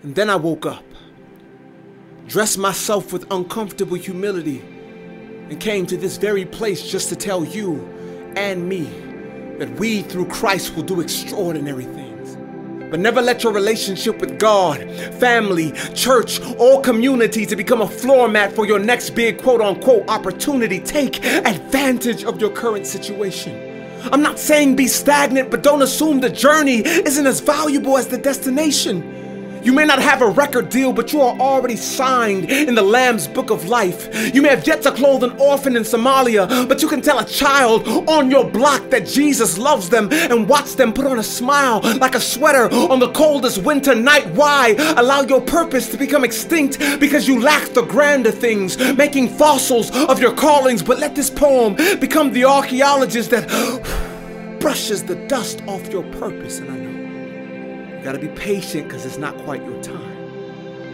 And 0.03 0.15
then 0.15 0.31
I 0.31 0.37
woke 0.37 0.65
up, 0.65 0.85
dressed 2.29 2.57
myself 2.57 3.13
with 3.13 3.31
uncomfortable 3.31 3.97
humility, 3.97 4.61
and 4.61 5.61
came 5.61 5.87
to 5.87 5.97
this 5.99 6.17
very 6.17 6.47
place 6.47 6.89
just 6.89 7.09
to 7.11 7.17
tell 7.17 7.45
you 7.45 7.87
and 8.37 8.69
me 8.69 9.08
that 9.59 9.71
we 9.79 10.03
through 10.03 10.27
Christ 10.27 10.75
will 10.75 10.83
do 10.83 11.01
extraordinary 11.01 11.85
things. 11.85 12.37
But 12.91 13.01
never 13.01 13.21
let 13.21 13.43
your 13.43 13.53
relationship 13.53 14.19
with 14.21 14.39
God, 14.39 14.83
family, 15.15 15.73
church, 15.95 16.41
or 16.59 16.81
community 16.81 17.45
to 17.45 17.57
become 17.57 17.83
a 17.83 17.89
floor 17.89 18.29
mat 18.29 18.53
for 18.53 18.67
your 18.67 18.79
next 18.79 19.11
big 19.11 19.43
quote 19.43 19.61
unquote 19.61 20.09
opportunity. 20.09 20.81
Take 20.81 21.25
advantage 21.25 22.25
of 22.25 22.41
your 22.41 22.51
current 22.51 22.87
situation. 22.87 23.69
I'm 24.13 24.23
not 24.23 24.39
saying 24.39 24.77
be 24.77 24.87
stagnant, 24.87 25.51
but 25.51 25.63
don't 25.63 25.83
assume 25.83 26.21
the 26.21 26.31
journey 26.31 26.79
isn't 26.87 27.27
as 27.27 27.41
valuable 27.41 27.99
as 27.99 28.09
the 28.09 28.17
destination. 28.17 29.18
You 29.63 29.73
may 29.73 29.85
not 29.85 30.01
have 30.01 30.23
a 30.23 30.29
record 30.29 30.69
deal, 30.69 30.93
but 30.93 31.13
you 31.13 31.21
are 31.21 31.39
already 31.39 31.77
signed 31.77 32.51
in 32.51 32.75
the 32.75 32.83
Lamb's 32.83 33.27
Book 33.27 33.51
of 33.51 33.69
Life. 33.69 34.35
You 34.35 34.43
may 34.43 34.49
have 34.49 34.67
yet 34.67 34.83
to 34.83 34.93
clothe 34.93 35.25
an 35.25 35.33
orphan 35.39 35.77
in 35.77 35.83
Somalia, 35.83 36.69
but 36.69 36.81
you 36.81 36.89
can 36.89 37.01
tell 37.01 37.19
a 37.19 37.25
child 37.25 37.87
on 38.09 38.31
your 38.31 38.49
block 38.49 38.89
that 38.91 39.07
Jesus 39.07 39.59
loves 39.59 39.89
them 39.89 40.09
and 40.13 40.49
watch 40.49 40.75
them 40.75 40.93
put 40.93 41.07
on 41.07 41.19
a 41.19 41.23
smile 41.23 41.81
like 41.99 42.15
a 42.15 42.21
sweater 42.21 42.73
on 42.73 42.99
the 42.99 43.11
coldest 43.13 43.59
winter 43.59 43.95
night. 43.95 44.27
Why 44.35 44.75
allow 44.97 45.23
your 45.23 45.41
purpose 45.41 45.91
to 45.91 45.97
become 45.97 46.25
extinct 46.25 46.79
because 47.01 47.27
you 47.27 47.41
lack 47.41 47.69
the 47.71 47.83
grander 47.83 48.31
things, 48.31 48.79
making 48.97 49.29
fossils 49.29 49.91
of 49.91 50.21
your 50.21 50.35
callings? 50.35 50.83
But 50.83 50.99
let 50.99 51.15
this 51.15 51.31
poem 51.31 51.75
become 51.99 52.33
the 52.33 52.45
archaeologist 52.45 53.31
that 53.31 53.49
brushes 54.61 55.05
the 55.05 55.17
dust 55.27 55.63
off 55.67 55.89
your 55.93 56.05
purpose. 56.15 56.59
And 56.59 56.71
I 56.71 56.88
You 58.09 58.15
gotta 58.15 58.27
be 58.27 58.41
patient 58.41 58.89
because 58.89 59.05
it's 59.05 59.19
not 59.19 59.37
quite 59.45 59.63
your 59.67 59.83
time. 59.83 60.17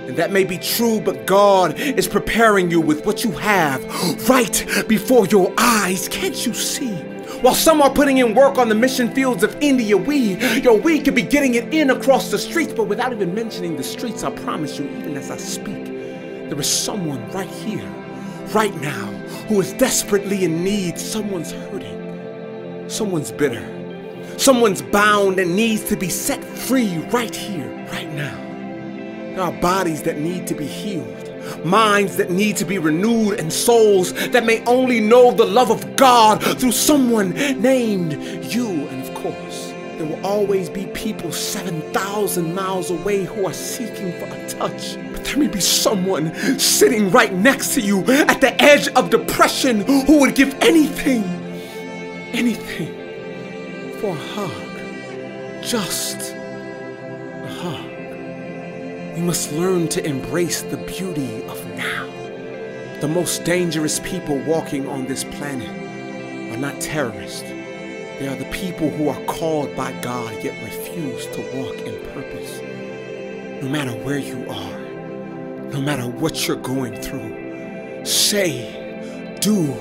And 0.09 0.17
that 0.17 0.33
may 0.33 0.43
be 0.43 0.59
true, 0.59 1.01
but 1.01 1.27
God 1.27 1.79
is 1.79 2.09
preparing 2.09 2.73
you 2.73 2.81
with 2.81 3.07
what 3.07 3.23
you 3.23 3.31
have 3.31 3.85
right 4.29 4.85
before 4.89 5.25
your 5.29 5.55
eyes. 5.57 6.09
Can't 6.09 6.45
you 6.45 6.53
see? 6.53 6.97
While 7.41 7.55
some 7.55 7.81
are 7.83 7.91
putting 7.91 8.19
in 8.19 8.35
work 8.35 8.59
on 8.59 8.69
the 8.69 8.75
mission 8.75 9.15
fields 9.15 9.45
of 9.45 9.57
India, 9.61 9.97
we, 9.97 10.35
yo, 10.61 10.75
we 10.75 11.01
could 11.01 11.15
be 11.15 11.23
getting 11.23 11.55
it 11.55 11.73
in 11.73 11.91
across 11.91 12.33
the 12.33 12.39
streets, 12.39 12.73
but 12.73 12.89
without 12.89 13.13
even 13.13 13.33
mentioning 13.33 13.77
the 13.77 13.85
streets, 13.85 14.25
I 14.25 14.33
promise 14.33 14.77
you, 14.77 14.87
even 14.99 15.17
as 15.17 15.31
I 15.31 15.37
speak, 15.37 15.85
there 15.85 16.59
is 16.59 16.69
someone 16.69 17.31
right 17.31 17.49
here, 17.49 17.89
right 18.53 18.75
now, 18.81 19.07
who 19.47 19.61
is 19.61 19.73
desperately 19.75 20.45
in 20.45 20.65
need. 20.65 20.99
Someone's 20.99 21.53
hurting, 21.53 22.89
someone's 22.89 23.31
bitter. 23.31 23.74
Someone's 24.37 24.83
bound 24.83 25.39
and 25.39 25.55
needs 25.55 25.85
to 25.85 25.97
be 25.97 26.09
set 26.09 26.43
free 26.45 26.99
right 27.13 27.35
here, 27.35 27.69
right 27.93 28.13
now. 28.13 28.37
There 29.35 29.43
are 29.43 29.53
bodies 29.53 30.03
that 30.03 30.19
need 30.19 30.47
to 30.49 30.55
be 30.55 30.67
healed, 30.67 31.65
minds 31.65 32.17
that 32.17 32.31
need 32.31 32.57
to 32.59 32.65
be 32.65 32.79
renewed, 32.79 33.41
and 33.41 33.53
souls 33.53 34.13
that 34.31 34.45
may 34.45 34.65
only 34.65 35.01
know 35.01 35.33
the 35.33 35.45
love 35.45 35.71
of 35.71 35.97
God 35.97 36.43
through 36.59 36.73
someone 36.73 37.31
named 37.61 38.13
you. 38.53 38.69
And 38.69 39.03
of 39.03 39.15
course, 39.15 39.73
there 39.97 40.07
will 40.07 40.25
always 40.27 40.69
be 40.69 40.87
people 40.87 41.33
7,000 41.33 42.55
miles 42.55 42.91
away 42.91 43.25
who 43.25 43.47
are 43.47 43.53
seeking 43.53 44.13
for 44.13 44.27
a 44.27 44.49
touch. 44.49 44.97
But 45.13 45.25
there 45.25 45.37
may 45.37 45.49
be 45.49 45.61
someone 45.61 46.35
sitting 46.59 47.11
right 47.11 47.33
next 47.33 47.75
to 47.75 47.81
you 47.81 48.01
at 48.05 48.41
the 48.41 48.61
edge 48.63 48.89
of 48.89 49.11
depression 49.11 49.81
who 49.81 50.21
would 50.21 50.35
give 50.35 50.55
anything, 50.61 51.25
anything 52.33 53.04
for 54.05 54.15
hug. 54.15 55.63
Just 55.63 56.35
a 56.35 57.49
hug. 57.63 59.17
We 59.17 59.23
must 59.23 59.51
learn 59.53 59.89
to 59.89 60.05
embrace 60.05 60.61
the 60.61 60.77
beauty 60.77 61.43
of 61.45 61.65
now. 61.75 62.05
The 63.01 63.09
most 63.09 63.45
dangerous 63.45 64.01
people 64.01 64.37
walking 64.41 64.87
on 64.87 65.07
this 65.07 65.25
planet 65.25 65.71
are 66.53 66.59
not 66.59 66.79
terrorists. 66.83 67.41
They 67.41 68.29
are 68.29 68.37
the 68.37 68.51
people 68.53 68.91
who 68.91 69.09
are 69.09 69.25
called 69.25 69.75
by 69.75 69.99
God 70.03 70.31
yet 70.45 70.63
refuse 70.63 71.25
to 71.29 71.41
walk 71.57 71.79
in 71.79 71.99
purpose. 72.13 72.61
No 73.63 73.71
matter 73.71 73.93
where 74.05 74.19
you 74.19 74.47
are, 74.51 74.79
no 75.71 75.81
matter 75.81 76.07
what 76.07 76.47
you're 76.47 76.59
going 76.59 77.01
through, 77.01 78.05
say, 78.05 79.39
do, 79.41 79.73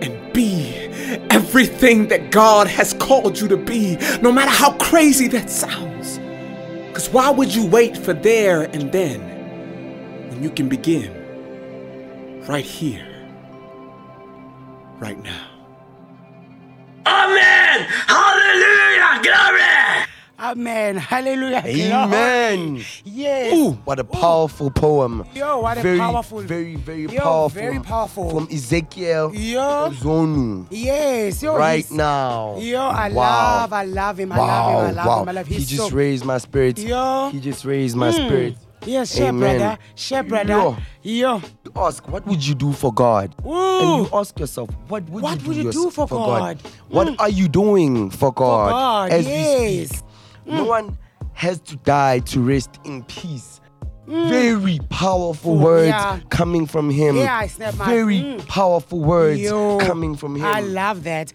and 0.00 0.32
be 0.32 0.86
everything 1.30 2.08
that 2.08 2.30
God 2.30 2.66
has 2.66 2.92
called 3.06 3.38
you 3.38 3.46
to 3.46 3.56
be, 3.56 3.96
no 4.20 4.32
matter 4.32 4.50
how 4.50 4.72
crazy 4.78 5.28
that 5.28 5.48
sounds. 5.48 6.18
Because 6.88 7.08
why 7.10 7.30
would 7.30 7.54
you 7.54 7.64
wait 7.64 7.96
for 7.96 8.12
there 8.12 8.62
and 8.62 8.90
then 8.90 9.20
when 10.28 10.42
you 10.42 10.50
can 10.50 10.68
begin 10.68 11.12
right 12.48 12.64
here, 12.64 13.06
right 14.98 15.22
now? 15.22 15.46
Amen! 17.06 17.86
Hallelujah! 18.08 19.22
Glory! 19.22 19.85
Amen. 20.38 20.96
Hallelujah. 20.98 21.62
Amen. 21.64 22.66
Glory. 22.74 22.86
Yes. 23.04 23.54
Ooh, 23.56 23.72
what 23.84 23.98
a 23.98 24.04
powerful 24.04 24.70
poem. 24.70 25.24
Yo, 25.34 25.60
what 25.60 25.78
a 25.78 25.80
very, 25.80 25.98
powerful- 25.98 26.40
Very, 26.40 26.76
very 26.76 27.02
Yo, 27.06 27.20
powerful. 27.22 27.48
very 27.48 27.80
powerful. 27.80 28.30
From 28.30 28.48
Ezekiel 28.52 29.32
Yo. 29.34 29.90
Zonu. 29.92 30.66
Yes. 30.70 31.42
Yo, 31.42 31.56
right 31.56 31.90
now. 31.90 32.56
Yo, 32.58 32.80
I 32.82 33.08
Wow. 33.10 33.60
love, 33.62 33.72
I 33.72 33.84
love 33.84 34.20
him. 34.20 34.32
I 34.32 34.38
wow, 34.38 34.46
love 34.46 34.76
him. 34.82 34.86
I 34.86 34.92
love 34.92 35.06
wow. 35.06 35.22
him. 35.22 35.28
I 35.28 35.32
love 35.32 35.46
He 35.46 35.64
just 35.64 35.88
so- 35.88 35.90
raised 35.90 36.24
my 36.24 36.38
spirit. 36.38 36.78
Yo. 36.78 37.30
He 37.32 37.40
just 37.40 37.64
raised 37.64 37.96
my 37.96 38.10
Mm. 38.10 38.26
spirit. 38.26 38.56
Yes, 38.84 39.16
share, 39.16 39.30
Amen. 39.30 39.58
brother. 39.58 39.78
Share, 39.96 40.22
brother. 40.22 40.52
Yo. 40.52 40.76
Yo. 41.02 41.36
You 41.64 41.72
ask, 41.76 42.06
what 42.08 42.24
would 42.26 42.46
you 42.46 42.54
do 42.54 42.72
for 42.72 42.92
God? 42.92 43.34
And 43.44 44.04
you 44.04 44.08
ask 44.12 44.38
yourself, 44.38 44.68
what 44.88 45.08
would 45.08 45.22
What 45.24 45.32
you 45.32 45.36
do, 45.40 45.48
would 45.48 45.56
you 45.56 45.72
do 45.72 45.90
for 45.90 46.06
God? 46.06 46.58
What 46.88 47.08
Mm. 47.08 47.16
are 47.18 47.28
you 47.30 47.48
doing 47.48 48.10
for 48.10 48.32
God? 48.32 48.70
God, 48.70 49.10
as 49.10 49.24
we 49.26 49.32
yes. 49.32 49.88
speak? 49.88 50.02
No 50.46 50.64
one 50.64 50.96
has 51.32 51.60
to 51.60 51.76
die 51.76 52.20
to 52.20 52.40
rest 52.40 52.70
in 52.84 53.02
peace. 53.04 53.60
Mm. 54.06 54.28
Very 54.30 54.78
powerful 54.88 55.56
words 55.56 55.88
yeah. 55.88 56.20
coming 56.30 56.66
from 56.66 56.88
him. 56.90 57.16
Yeah, 57.16 57.36
I 57.36 57.48
snap 57.48 57.76
my- 57.76 57.86
Very 57.86 58.20
Mm. 58.20 58.46
powerful 58.46 59.00
words 59.00 59.40
Yo, 59.40 59.78
coming 59.78 60.14
from 60.14 60.36
him. 60.36 60.44
I 60.44 60.60
love 60.60 61.02
that. 61.04 61.32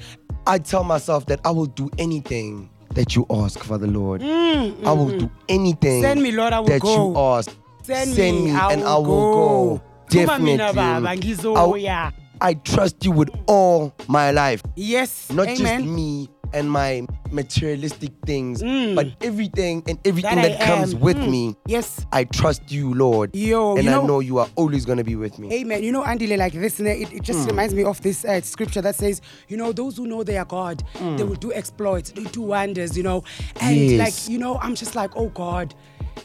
I 0.48 0.58
tell 0.58 0.84
myself 0.84 1.26
that 1.28 1.40
I 1.46 1.52
will 1.52 1.66
do 1.68 1.90
anything 1.98 2.70
that 2.96 3.16
you 3.16 3.26
ask 3.30 3.60
for 3.60 3.78
the 3.78 3.88
Lord. 3.88 4.22
Mm, 4.22 4.86
I 4.86 4.92
will 4.94 5.08
mm, 5.08 5.20
do 5.20 5.32
anything 5.50 6.02
Send 6.02 6.22
me, 6.24 6.32
Lord, 6.32 6.54
I 6.54 6.60
will 6.62 6.68
that 6.68 6.82
go. 6.82 7.12
you 7.12 7.18
ask. 7.20 7.52
Send, 7.84 8.14
Send 8.16 8.38
me, 8.46 8.52
me 8.52 8.58
I 8.58 8.72
and 8.74 8.84
I 8.84 8.96
will 8.96 9.04
go. 9.06 9.34
go. 9.76 9.82
Tuma 10.10 10.40
mina 10.42 10.74
baba, 10.74 11.16
Definitely. 11.16 11.36
ngizoya. 11.36 12.14
I 12.42 12.54
trust 12.56 13.04
you 13.06 13.12
with 13.12 13.30
all 13.48 13.94
my 14.08 14.32
life. 14.32 14.64
Yes, 14.76 15.30
Not 15.32 15.48
amen. 15.48 15.58
just 15.58 15.86
me 15.86 16.30
and 16.54 16.72
my 16.72 17.06
materialistic 17.32 18.12
things, 18.26 18.62
Mm. 18.62 18.96
but 18.96 19.08
everything 19.22 19.84
and 19.88 19.98
everything 20.06 20.36
That 20.36 20.60
that, 20.60 20.68
comes 20.68 20.94
am. 20.94 21.00
with 21.00 21.18
Mm. 21.18 21.30
me. 21.30 21.56
Yes. 21.66 22.06
I 22.12 22.24
trust 22.26 22.72
you, 22.72 22.94
Lord. 22.94 23.36
Yo, 23.36 23.76
and 23.76 23.86
you 23.86 23.90
I 23.92 24.04
know- 24.04 24.20
you 24.20 24.38
are 24.40 24.48
always 24.56 24.86
going 24.86 24.98
to 24.98 25.04
be 25.04 25.16
with 25.16 25.40
me. 25.40 25.52
Amen. 25.54 25.84
You 25.84 25.92
know, 25.92 26.04
Andile, 26.04 26.38
like 26.38 26.54
this, 26.54 26.80
it, 26.80 27.12
it 27.14 27.24
just 27.24 27.40
Mm. 27.40 27.48
reminds 27.48 27.74
me 27.74 27.84
of 27.84 28.02
this 28.02 28.26
uh, 28.26 28.42
scripture 28.42 28.82
that 28.82 28.96
says, 28.96 29.22
you 29.48 29.58
know, 29.58 29.72
those 29.72 29.98
who 29.98 30.08
know 30.08 30.24
their 30.24 30.46
God, 30.46 30.84
Mm. 31.00 31.18
they 31.18 31.24
will 31.24 31.36
do 31.36 31.52
exploits, 31.54 32.12
they 32.12 32.24
do 32.26 32.42
wonders, 32.42 32.98
you 32.98 33.04
know. 33.04 33.24
And 33.60 33.76
Yes. 33.78 34.00
like, 34.00 34.30
you 34.32 34.38
know, 34.38 34.58
I'm 34.62 34.76
just 34.76 34.96
like, 34.96 35.12
oh 35.16 35.28
God. 35.30 35.74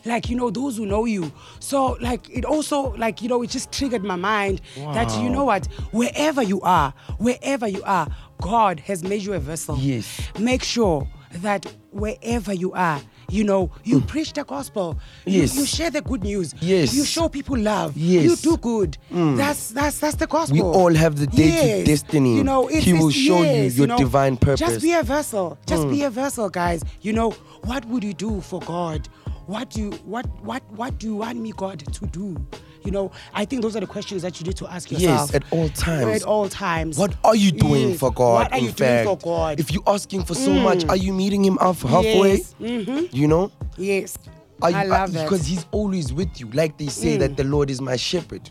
Like, 0.05 0.29
you 0.31 0.37
know, 0.37 0.51
those 0.51 0.77
who 0.77 0.87
know 0.87 1.05
you. 1.05 1.33
So, 1.61 1.97
like, 2.01 2.29
it 2.31 2.45
also, 2.45 2.95
like, 2.97 3.23
you 3.23 3.29
know, 3.29 3.43
it 3.43 3.51
just 3.51 3.73
triggered 3.73 4.05
my 4.05 4.17
mind 4.17 4.61
that, 4.77 5.11
you 5.23 5.29
know 5.31 5.45
what, 5.45 5.67
wherever 5.93 6.43
you 6.43 6.61
are, 6.63 6.93
wherever 7.19 7.67
you 7.67 7.83
are, 7.85 8.09
God 8.41 8.81
has 8.81 9.03
made 9.03 9.23
you 9.23 9.33
a 9.33 9.39
vessel. 9.39 9.77
Yes. 9.79 10.21
Make 10.39 10.63
sure 10.63 11.09
that 11.43 11.67
wherever 11.91 12.53
you 12.53 12.73
are, 12.73 13.01
you 13.29 13.43
know, 13.43 13.73
you 13.83 14.01
preach 14.03 14.33
the 14.35 14.45
gospel. 14.45 14.97
You- 15.25 15.33
Mm. 15.33 15.43
Yes. 15.43 15.57
You, 15.57 15.67
share 15.67 15.91
the 15.91 16.01
good 16.03 16.23
news. 16.23 16.55
Yes. 16.61 16.95
You 16.95 17.05
show 17.05 17.29
people 17.29 17.59
love. 17.59 17.97
Yes. 17.97 18.23
You 18.25 18.37
do 18.37 18.57
good. 18.57 18.97
Mm. 19.13 19.37
That's 19.37 19.71
that's 19.71 19.99
that's 19.99 20.15
the 20.15 20.29
gospel. 20.29 20.55
We 20.55 20.63
all 20.63 20.95
have 20.95 21.19
the 21.19 21.27
day 21.27 21.79
Yes. 21.79 21.87
destiny. 21.87 22.37
You 22.37 22.45
know, 22.45 22.69
it's, 22.69 22.85
He 22.85 22.93
will 22.93 23.11
show 23.11 23.39
you 23.39 23.45
yes, 23.65 23.77
your 23.77 23.89
know, 23.89 23.97
divine 23.99 24.37
purpose. 24.37 24.61
Just 24.61 24.81
be 24.81 24.93
a 24.93 25.03
vessel. 25.03 25.59
Just 25.67 25.83
Mm. 25.85 25.91
be 25.91 26.03
a 26.05 26.11
vessel, 26.11 26.49
guys. 26.49 26.85
You 27.01 27.15
know, 27.15 27.31
what 27.65 27.85
would 27.87 28.05
you 28.05 28.15
do 28.15 28.41
for 28.43 28.61
God? 28.61 29.09
What 29.47 29.71
do 29.71 29.81
you 29.81 29.91
what 30.05 30.27
what 30.43 30.63
what 30.73 30.99
do 30.99 31.07
you 31.07 31.17
want 31.17 31.39
me 31.39 31.53
God 31.57 31.79
to 31.93 32.07
do? 32.07 32.37
You 32.85 32.91
know, 32.93 33.11
I 33.35 33.45
think 33.45 33.63
those 33.63 33.75
are 33.77 33.81
the 33.81 33.87
questions 33.87 34.23
that 34.23 34.39
you 34.41 34.47
need 34.47 34.57
to 34.59 34.67
ask 34.69 34.91
yourself. 34.93 35.31
Yes, 35.33 35.35
at 35.35 35.43
all 35.53 35.69
times. 35.71 36.23
At 36.23 36.23
all 36.23 36.49
times. 36.49 36.99
What 36.99 37.15
are 37.25 37.35
you 37.35 37.51
doing 37.51 37.91
Yes. 37.91 37.99
for 37.99 38.13
God? 38.13 38.35
What 38.45 38.53
are 38.53 38.59
you 38.59 38.71
doing 38.73 39.05
for? 39.05 39.17
God? 39.19 39.59
If 39.61 39.73
you're 39.73 39.83
asking 39.87 40.25
for 40.25 40.35
so 40.35 40.51
Mm. 40.51 40.63
much, 40.63 40.85
are 40.89 40.97
you 40.97 41.13
meeting 41.13 41.45
Him 41.45 41.59
half 41.61 41.83
halfway? 41.83 42.37
Yes. 42.37 42.55
Mhm. 42.61 43.09
You 43.13 43.27
know? 43.29 43.51
Yes. 43.77 44.17
Are 44.63 44.71
you, 44.71 44.77
I 44.77 44.85
love 44.85 45.13
that. 45.15 45.25
Because 45.25 45.47
He's 45.47 45.67
always 45.73 46.13
with 46.13 46.39
you. 46.41 46.49
Like 46.53 46.79
they 46.79 46.87
say 46.89 47.17
Mm. 47.17 47.21
that 47.21 47.37
the 47.37 47.45
Lord 47.45 47.71
is 47.71 47.81
my 47.81 47.97
shepherd. 47.97 48.49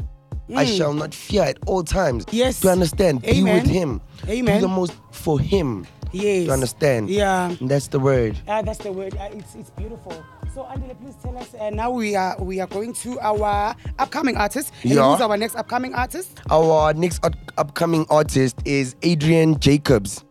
I 0.56 0.66
Mm. 0.66 0.78
shall 0.78 0.94
not 0.94 1.14
fear 1.14 1.44
at 1.44 1.58
all 1.66 1.84
times. 1.84 2.26
Yes. 2.32 2.60
To 2.60 2.70
understand, 2.70 3.26
Amen. 3.26 3.44
be 3.46 3.52
with 3.62 3.68
Him. 3.72 4.02
Amen. 4.30 4.56
Do 4.62 4.68
the 4.68 4.74
most 4.74 4.94
for 5.12 5.40
Him. 5.40 5.88
Yes. 6.12 6.46
To 6.48 6.54
understand. 6.54 7.10
Yeah. 7.10 7.52
And 7.60 7.70
that's 7.70 7.88
the 7.88 8.00
word. 8.00 8.38
Ah, 8.48 8.62
that's 8.62 8.78
the 8.80 8.92
word. 8.92 9.18
Ah, 9.20 9.28
it's 9.32 9.56
it's 9.56 9.70
beautiful. 9.72 10.14
So, 10.56 10.64
Andile, 10.64 10.98
please 11.02 11.16
tell 11.22 11.38
us. 11.38 11.54
Uh, 11.54 11.70
now 11.70 11.92
we 11.92 12.16
are 12.16 12.42
we 12.42 12.62
are 12.62 12.68
going 12.68 12.94
to 12.94 13.20
our 13.20 13.76
upcoming 14.00 14.38
artist. 14.38 14.72
And 14.84 14.94
Yeah. 14.94 15.12
Who's 15.12 15.20
our 15.20 15.36
next 15.36 15.56
upcoming 15.56 15.94
artist? 15.94 16.40
Our 16.50 16.94
next 16.94 17.26
up- 17.26 17.36
upcoming 17.58 18.06
artist 18.10 18.56
is 18.64 18.96
Adrian 19.02 19.60
Jacobs, 19.60 20.24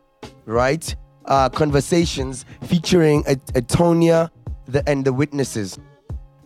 right? 0.46 0.96
Uh, 1.26 1.50
conversations 1.50 2.46
featuring 2.62 3.22
Atonia 3.24 4.30
the, 4.66 4.82
and 4.88 5.04
the 5.04 5.12
Witnesses. 5.12 5.78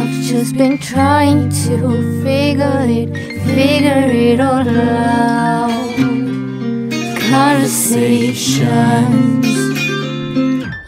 I've 0.00 0.24
just 0.24 0.56
been 0.56 0.76
trying 0.78 1.48
to 1.50 2.22
figure 2.24 2.82
it, 2.82 3.14
figure 3.44 4.10
it 4.10 4.40
all 4.40 4.68
out. 4.68 5.70
Conversations, 7.30 9.46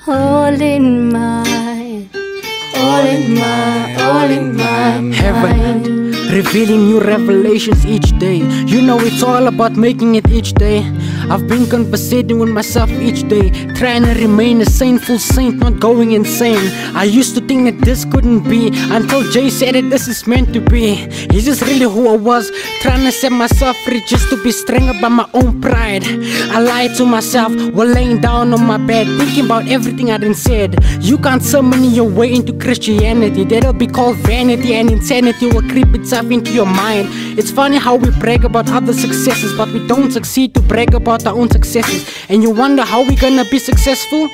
all 0.09 0.61
in 0.61 1.13
my, 1.13 2.09
all 2.75 3.07
in 3.07 3.35
my, 3.37 3.95
all 4.03 4.29
in 4.29 4.57
my 4.57 4.99
mind. 5.01 5.15
Heaven, 5.15 6.08
revealing 6.31 6.85
new 6.87 7.01
revelations 7.01 7.85
each 7.87 8.17
day. 8.19 8.37
You 8.67 8.83
know 8.83 8.99
it's 9.01 9.23
all 9.23 9.47
about 9.47 9.77
making 9.77 10.15
it 10.17 10.29
each 10.31 10.53
day. 10.55 10.81
I've 11.31 11.47
been 11.47 11.67
conversating 11.69 12.39
with 12.39 12.49
myself 12.49 12.91
each 12.91 13.29
day, 13.29 13.51
trying 13.75 14.05
to 14.05 14.15
remain 14.15 14.63
a 14.63 14.65
saintful 14.65 15.19
saint, 15.19 15.57
not 15.59 15.79
going 15.79 16.13
insane. 16.13 16.71
I 16.97 17.05
used 17.05 17.35
to 17.35 17.43
think 17.43 17.65
that 17.65 17.85
this 17.85 18.07
couldn't 18.07 18.49
be 18.49 18.71
until 18.73 19.23
Jay 19.31 19.51
said 19.51 19.75
that 19.75 19.91
this 19.91 20.09
is 20.09 20.27
meant 20.27 20.55
to 20.55 20.61
be. 20.61 20.93
Is 21.37 21.45
this 21.45 21.61
really 21.63 21.85
who 21.85 22.09
I 22.09 22.17
was? 22.17 22.51
Trying 22.81 23.05
to 23.05 23.13
set 23.13 23.33
myself 23.33 23.77
free 23.85 24.03
just 24.07 24.31
to 24.31 24.43
be 24.43 24.51
strangled 24.53 25.03
by 25.03 25.09
my 25.09 25.29
own 25.35 25.61
pride. 25.61 26.03
I 26.07 26.61
lied 26.61 26.97
to 26.97 27.05
myself 27.05 27.53
while 27.73 27.87
laying 27.87 28.21
down 28.21 28.55
on 28.55 28.65
my 28.65 28.79
bed, 28.79 29.07
thinking 29.19 29.45
about 29.45 29.69
everything 29.69 30.11
I 30.11 30.17
done 30.17 30.35
said. 30.35 30.83
You 31.01 31.19
can't 31.19 31.43
summon 31.43 31.85
your 31.85 32.09
way 32.09 32.33
into 32.35 32.55
Christianity. 32.55 33.45
That'll 33.45 33.75
be 33.75 33.87
called 33.87 34.17
vanity, 34.17 34.75
and 34.77 34.91
insanity 34.91 35.47
will 35.49 35.69
creep 35.69 35.95
itself 35.95 36.31
into 36.31 36.53
your 36.53 36.67
mind. 36.67 37.09
It's 37.39 37.51
funny 37.51 37.77
how 37.77 37.97
we 37.97 38.11
brag 38.13 38.45
about 38.47 38.71
other 38.71 38.95
successes, 38.95 39.53
but 39.57 39.69
we 39.73 39.87
don't 39.87 40.11
succeed 40.11 40.55
to 40.55 40.61
brag 40.63 40.95
about 40.95 41.18
our 41.27 41.37
own 41.37 41.51
successes. 41.51 42.09
And 42.29 42.43
you 42.43 42.51
wonder 42.51 42.83
how 42.85 43.03
we 43.07 43.17
gonna 43.17 43.45
be 43.51 43.59
successful? 43.59 44.29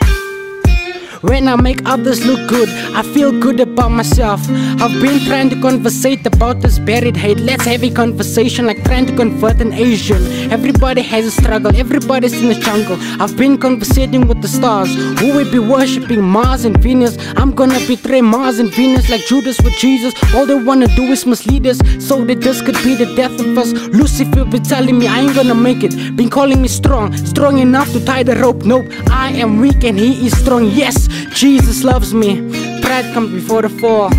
When 1.24 1.48
I 1.48 1.56
make 1.56 1.80
others 1.86 2.26
look 2.26 2.50
good, 2.50 2.68
I 2.94 3.02
feel 3.02 3.32
good 3.32 3.58
about 3.58 3.90
myself. 3.90 4.40
I've 4.82 5.00
been 5.00 5.20
trying 5.24 5.48
to 5.48 5.60
conversate 5.62 6.26
about 6.26 6.60
this 6.60 6.78
buried 6.78 7.16
hate. 7.16 7.38
Let's 7.38 7.64
have 7.64 7.82
a 7.82 7.90
conversation 7.90 8.66
like 8.66 8.84
trying 8.84 9.06
to 9.06 9.16
convert 9.16 9.58
an 9.62 9.72
Asian. 9.72 10.22
Everybody 10.52 11.00
has 11.00 11.24
a 11.24 11.30
struggle, 11.30 11.74
everybody's 11.74 12.34
in 12.34 12.48
the 12.48 12.56
jungle. 12.56 12.98
I've 13.22 13.38
been 13.38 13.56
conversating 13.56 14.28
with 14.28 14.42
the 14.42 14.48
stars. 14.48 14.94
Who 15.18 15.32
will 15.34 15.50
be 15.50 15.58
worshipping 15.58 16.20
Mars 16.20 16.66
and 16.66 16.76
Venus? 16.76 17.16
I'm 17.38 17.52
gonna 17.52 17.80
betray 17.86 18.20
Mars 18.20 18.58
and 18.58 18.70
Venus 18.70 19.08
like 19.08 19.22
Judas 19.22 19.58
with 19.62 19.72
Jesus. 19.78 20.12
All 20.34 20.44
they 20.44 20.62
wanna 20.62 20.88
do 20.88 21.04
is 21.04 21.24
mislead 21.24 21.66
us 21.66 21.78
so 22.06 22.22
that 22.26 22.42
this 22.42 22.60
could 22.60 22.76
be 22.84 22.96
the 22.96 23.06
death 23.16 23.40
of 23.40 23.56
us. 23.56 23.72
Lucifer 23.72 24.44
be 24.44 24.60
telling 24.60 24.98
me 24.98 25.06
I 25.06 25.20
ain't 25.20 25.34
gonna 25.34 25.54
make 25.54 25.82
it. 25.84 26.16
Been 26.16 26.28
calling 26.28 26.60
me 26.60 26.68
strong, 26.68 27.16
strong 27.16 27.60
enough 27.60 27.90
to 27.92 28.04
tie 28.04 28.24
the 28.24 28.36
rope. 28.36 28.66
Nope, 28.66 28.92
I 29.10 29.30
am 29.30 29.58
weak 29.58 29.84
and 29.84 29.98
he 29.98 30.26
is 30.26 30.38
strong. 30.38 30.66
Yes, 30.66 31.08
Jesus 31.32 31.84
loves 31.84 32.12
me. 32.14 32.40
Pride 32.82 33.12
comes 33.14 33.30
before 33.32 33.62
the 33.62 33.68
fall. 33.68 34.10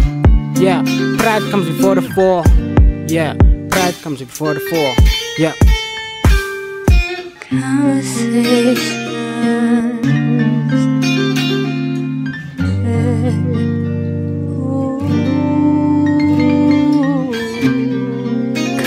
Yeah, 0.56 0.84
pride 1.18 1.44
comes 1.52 1.68
before 1.68 1.96
the 1.96 2.02
fall. 2.02 2.44
Yeah, 3.08 3.36
pride 3.70 3.96
comes 4.02 4.20
before 4.20 4.54
the 4.54 4.62
fall. 4.62 4.96
Yeah. 5.38 5.54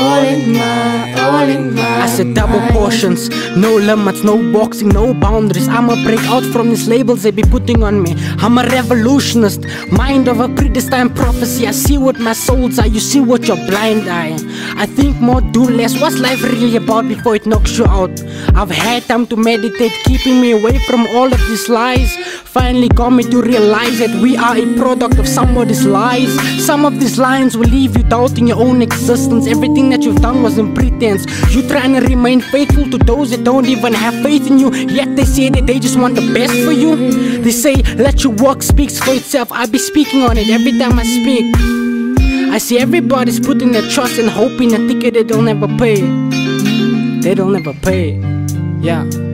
all 0.00 0.24
in 0.24 0.52
my, 0.52 1.14
all 1.22 1.48
in 1.48 1.74
my. 1.74 2.02
I 2.02 2.06
said 2.06 2.34
double 2.34 2.60
portions, 2.72 3.28
no 3.56 3.76
limits, 3.76 4.22
no 4.22 4.36
boxing, 4.52 4.88
no 4.88 5.12
boundaries. 5.12 5.68
I'ma 5.68 6.02
break 6.04 6.20
out 6.34 6.44
from 6.44 6.70
these 6.70 6.88
labels 6.88 7.22
they 7.22 7.30
be 7.30 7.42
putting 7.42 7.82
on 7.82 8.02
me. 8.02 8.14
I'm 8.38 8.58
a 8.58 8.64
revolutionist, 8.64 9.66
mind 9.92 10.28
of 10.28 10.40
a 10.40 10.48
predestined 10.48 11.14
prophecy. 11.14 11.66
I 11.66 11.72
see 11.72 11.98
what 11.98 12.18
my 12.18 12.32
soul's 12.32 12.78
eye, 12.78 12.86
you 12.86 13.00
see 13.00 13.20
what 13.20 13.46
your 13.46 13.58
blind 13.68 14.08
eye. 14.08 14.36
I 14.76 14.86
think 14.86 15.20
more, 15.20 15.40
do 15.40 15.64
less. 15.64 16.00
What's 16.00 16.18
life 16.18 16.42
really 16.42 16.76
about 16.76 17.06
before 17.08 17.36
it 17.36 17.46
knocks 17.46 17.76
you 17.78 17.86
out? 17.86 18.14
I've 18.54 18.70
had 18.70 19.02
time 19.04 19.26
to 19.28 19.36
meditate, 19.36 19.92
keeping 20.04 20.40
me 20.40 20.52
away 20.52 20.78
from 20.86 21.06
all 21.08 21.32
of 21.32 21.40
these 21.48 21.68
lies. 21.68 22.16
Finally 22.50 22.88
got 22.88 23.10
me 23.10 23.22
to 23.24 23.42
realize 23.42 23.98
that 23.98 24.10
we 24.22 24.36
are 24.36 24.56
a 24.56 24.66
product 24.76 25.18
of 25.18 25.28
somebody's 25.28 25.84
lies. 25.84 26.32
Some 26.64 26.84
of 26.84 26.98
these 26.98 27.18
lines 27.18 27.56
will 27.56 27.68
leave 27.68 27.96
you 27.96 28.02
doubting 28.04 28.48
your 28.48 28.58
own 28.58 28.82
existence. 28.82 29.46
That 29.90 30.04
you've 30.04 30.22
done 30.22 30.42
was 30.42 30.56
in 30.56 30.72
pretense. 30.72 31.26
You 31.52 31.66
trying 31.68 31.94
to 31.94 32.00
remain 32.00 32.40
faithful 32.40 32.88
to 32.90 32.96
those 32.96 33.30
that 33.30 33.42
don't 33.42 33.66
even 33.66 33.92
have 33.92 34.14
faith 34.22 34.46
in 34.46 34.60
you. 34.60 34.72
Yet 34.72 35.16
they 35.16 35.24
say 35.24 35.48
that 35.48 35.66
they 35.66 35.80
just 35.80 35.98
want 35.98 36.14
the 36.14 36.32
best 36.32 36.52
for 36.64 36.70
you. 36.70 36.94
They 37.42 37.50
say, 37.50 37.74
let 37.96 38.22
your 38.22 38.32
work 38.34 38.62
speaks 38.62 39.00
for 39.00 39.12
itself. 39.12 39.50
I 39.50 39.66
be 39.66 39.78
speaking 39.78 40.22
on 40.22 40.38
it 40.38 40.48
every 40.48 40.78
time 40.78 40.96
I 40.96 41.02
speak. 41.02 41.56
I 42.52 42.58
see 42.58 42.78
everybody's 42.78 43.40
putting 43.40 43.72
their 43.72 43.88
trust 43.90 44.18
and 44.18 44.30
hoping 44.30 44.72
and 44.74 44.88
thinking 44.88 45.12
they 45.12 45.24
don't 45.24 45.48
ever 45.48 45.66
pay. 45.66 46.00
They 47.20 47.34
don't 47.34 47.56
ever 47.56 47.74
pay. 47.74 48.14
Yeah. 48.80 49.29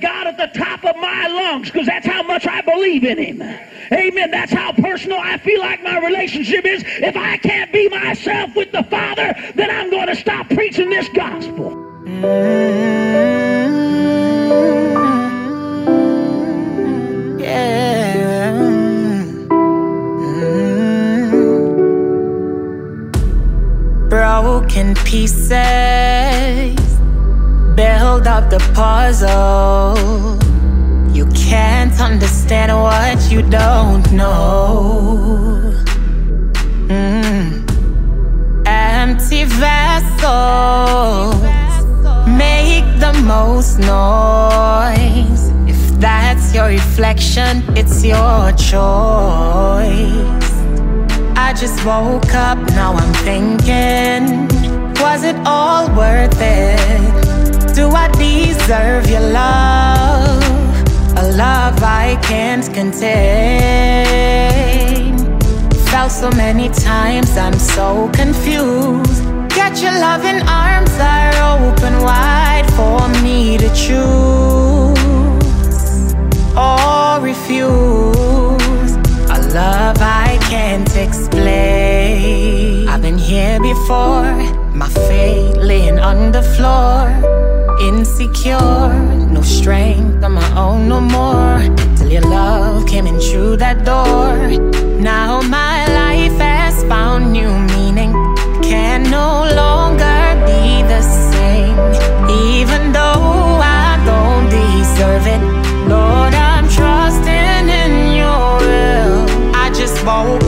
God 0.00 0.26
at 0.26 0.36
the 0.36 0.58
top 0.58 0.84
of 0.84 0.96
my 0.96 1.26
lungs 1.28 1.70
because 1.70 1.86
that's 1.86 2.06
how 2.06 2.22
much 2.22 2.46
I 2.46 2.60
believe 2.60 3.04
in 3.04 3.18
Him. 3.18 3.42
Amen. 3.92 4.30
That's 4.30 4.52
how 4.52 4.72
personal 4.72 5.18
I 5.18 5.38
feel 5.38 5.60
like 5.60 5.82
my 5.82 5.98
relationship 6.04 6.64
is. 6.64 6.82
If 6.86 7.16
I 7.16 7.36
can't 7.38 7.72
be 7.72 7.88
myself 7.88 8.54
with 8.54 8.72
the 8.72 8.82
Father, 8.84 9.34
then 9.54 9.70
I'm 9.70 9.90
going 9.90 10.08
to 10.08 10.16
stop 10.16 10.48
preaching 10.48 10.90
this 10.90 11.08
gospel. 11.10 11.70
Mm-hmm. 12.04 13.04
Broken 24.08 24.94
pieces 25.04 26.83
build 27.74 28.26
up 28.26 28.50
the 28.50 28.58
puzzle. 28.74 29.96
You 31.12 31.26
can't 31.26 32.00
understand 32.00 32.72
what 32.72 33.30
you 33.30 33.42
don't 33.42 34.10
know. 34.12 35.72
Mm. 36.88 37.64
Empty 38.66 39.44
vessels 39.44 41.34
make 42.26 42.84
the 42.98 43.12
most 43.24 43.78
noise. 43.78 45.50
If 45.68 46.00
that's 46.00 46.54
your 46.54 46.68
reflection, 46.68 47.62
it's 47.76 48.04
your 48.04 48.52
choice. 48.52 48.74
I 51.36 51.52
just 51.56 51.84
woke 51.84 52.34
up, 52.34 52.58
now 52.70 52.92
I'm 52.94 53.12
thinking, 53.24 54.48
was 55.00 55.24
it 55.24 55.36
all 55.44 55.88
worth 55.94 56.40
it? 56.40 57.23
Do 57.74 57.90
I 57.90 58.06
deserve 58.12 59.10
your 59.10 59.20
love? 59.20 60.42
A 61.18 61.24
love 61.36 61.82
I 61.82 62.16
can't 62.22 62.64
contain. 62.72 63.18
Felt 65.90 66.12
so 66.12 66.30
many 66.36 66.68
times, 66.68 67.36
I'm 67.36 67.58
so 67.58 68.08
confused. 68.14 69.24
Yet 69.56 69.82
your 69.82 69.90
loving 69.90 70.40
arms 70.46 70.92
are 71.00 71.34
open 71.58 72.00
wide 72.00 72.70
for 72.76 73.08
me 73.24 73.58
to 73.58 73.68
choose 73.74 74.94
or 76.56 77.20
refuse. 77.20 78.94
A 79.34 79.38
love 79.52 79.98
I 80.00 80.38
can't 80.42 80.96
explain. 80.96 82.86
I've 82.88 83.02
been 83.02 83.18
here 83.18 83.58
before, 83.58 84.32
my 84.72 84.88
fate 84.88 85.56
laying 85.56 85.98
on 85.98 86.30
the 86.30 86.42
floor. 86.42 87.10
Insecure, 87.80 88.92
no 89.30 89.42
strength 89.42 90.22
on 90.22 90.32
my 90.32 90.56
own 90.56 90.88
no 90.88 91.00
more. 91.00 91.60
Till 91.96 92.10
your 92.10 92.22
love 92.22 92.86
came 92.86 93.06
in 93.06 93.18
through 93.18 93.56
that 93.56 93.84
door. 93.84 94.36
Now 95.00 95.42
my 95.42 95.84
life 95.86 96.38
has 96.38 96.84
found 96.84 97.32
new 97.32 97.52
meaning. 97.74 98.12
Can 98.62 99.02
no 99.10 99.44
longer 99.54 100.22
be 100.46 100.82
the 100.86 101.02
same. 101.02 101.76
Even 102.30 102.92
though 102.92 103.58
I 103.60 104.00
don't 104.06 104.48
deserve 104.48 105.26
it. 105.26 105.42
Lord, 105.88 106.32
I'm 106.32 106.68
trusting 106.68 107.68
in 107.82 108.14
your 108.16 108.58
will. 108.68 109.54
I 109.54 109.70
just 109.74 109.96
woke 110.06 110.43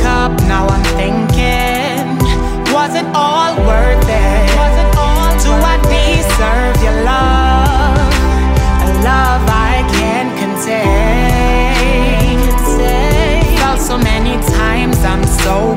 so 15.46 15.75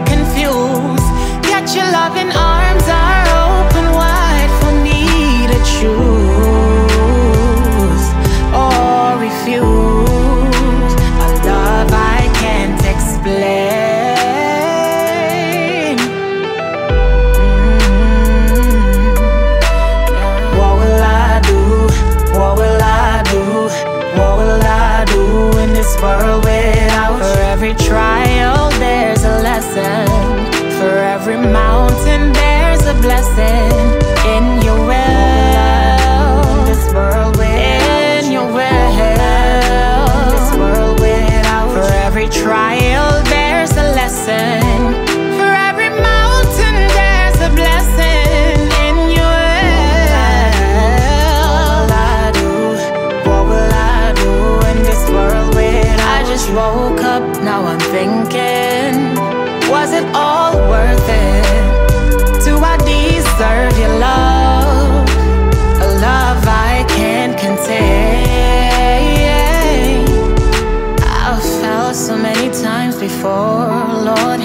before, 73.00 73.68
Lord. 74.04 74.42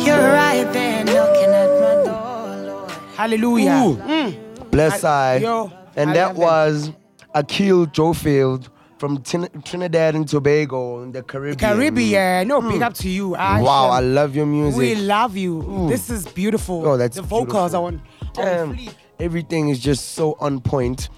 You're 0.00 0.16
right 0.32 0.66
there 0.72 1.04
knocking 1.04 1.52
at 1.52 1.80
my 1.80 2.04
door. 2.04 2.88
Hallelujah. 3.16 3.82
Ooh. 3.86 3.96
Mm. 3.96 4.70
Bless 4.70 5.04
I. 5.04 5.36
Yo, 5.36 5.70
and 5.96 6.10
I 6.10 6.14
that 6.14 6.34
was 6.34 6.90
Akil 7.34 7.86
Jofield 7.86 8.70
from 8.98 9.18
Tin- 9.22 9.48
Trinidad 9.64 10.14
and 10.14 10.26
Tobago 10.28 11.02
in 11.02 11.12
the 11.12 11.22
Caribbean. 11.22 11.58
Caribbean. 11.58 12.48
No, 12.48 12.60
big 12.60 12.80
Mm. 12.80 12.82
up 12.82 12.94
to 12.94 13.08
you. 13.08 13.30
Wow, 13.30 13.88
I 13.90 14.00
love 14.00 14.34
your 14.34 14.46
music. 14.46 14.78
We 14.78 14.94
love 14.96 15.36
you. 15.36 15.86
This 15.88 16.10
is 16.10 16.26
beautiful. 16.26 16.86
Oh, 16.86 16.96
that's 16.96 17.16
the 17.16 17.22
vocals 17.22 17.72
beautiful. 17.72 17.84
are 17.84 17.86
on. 17.88 17.94
on 17.94 18.32
Damn, 18.34 18.74
fleek. 18.76 18.94
everything 19.20 19.68
is 19.68 19.78
just 19.78 20.12
so 20.14 20.36
on 20.40 20.60
point. 20.60 21.08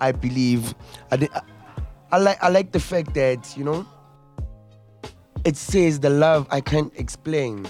I 0.00 0.12
believe. 0.12 0.74
I, 1.10 1.16
di- 1.16 1.28
I, 1.34 1.40
I 2.12 2.18
like. 2.18 2.38
I 2.42 2.48
like 2.48 2.72
the 2.72 2.80
fact 2.80 3.14
that 3.14 3.56
you 3.56 3.64
know. 3.64 3.86
It 5.44 5.56
says 5.56 6.00
the 6.00 6.10
love 6.10 6.46
I 6.50 6.60
can't 6.60 6.92
explain. 6.96 7.66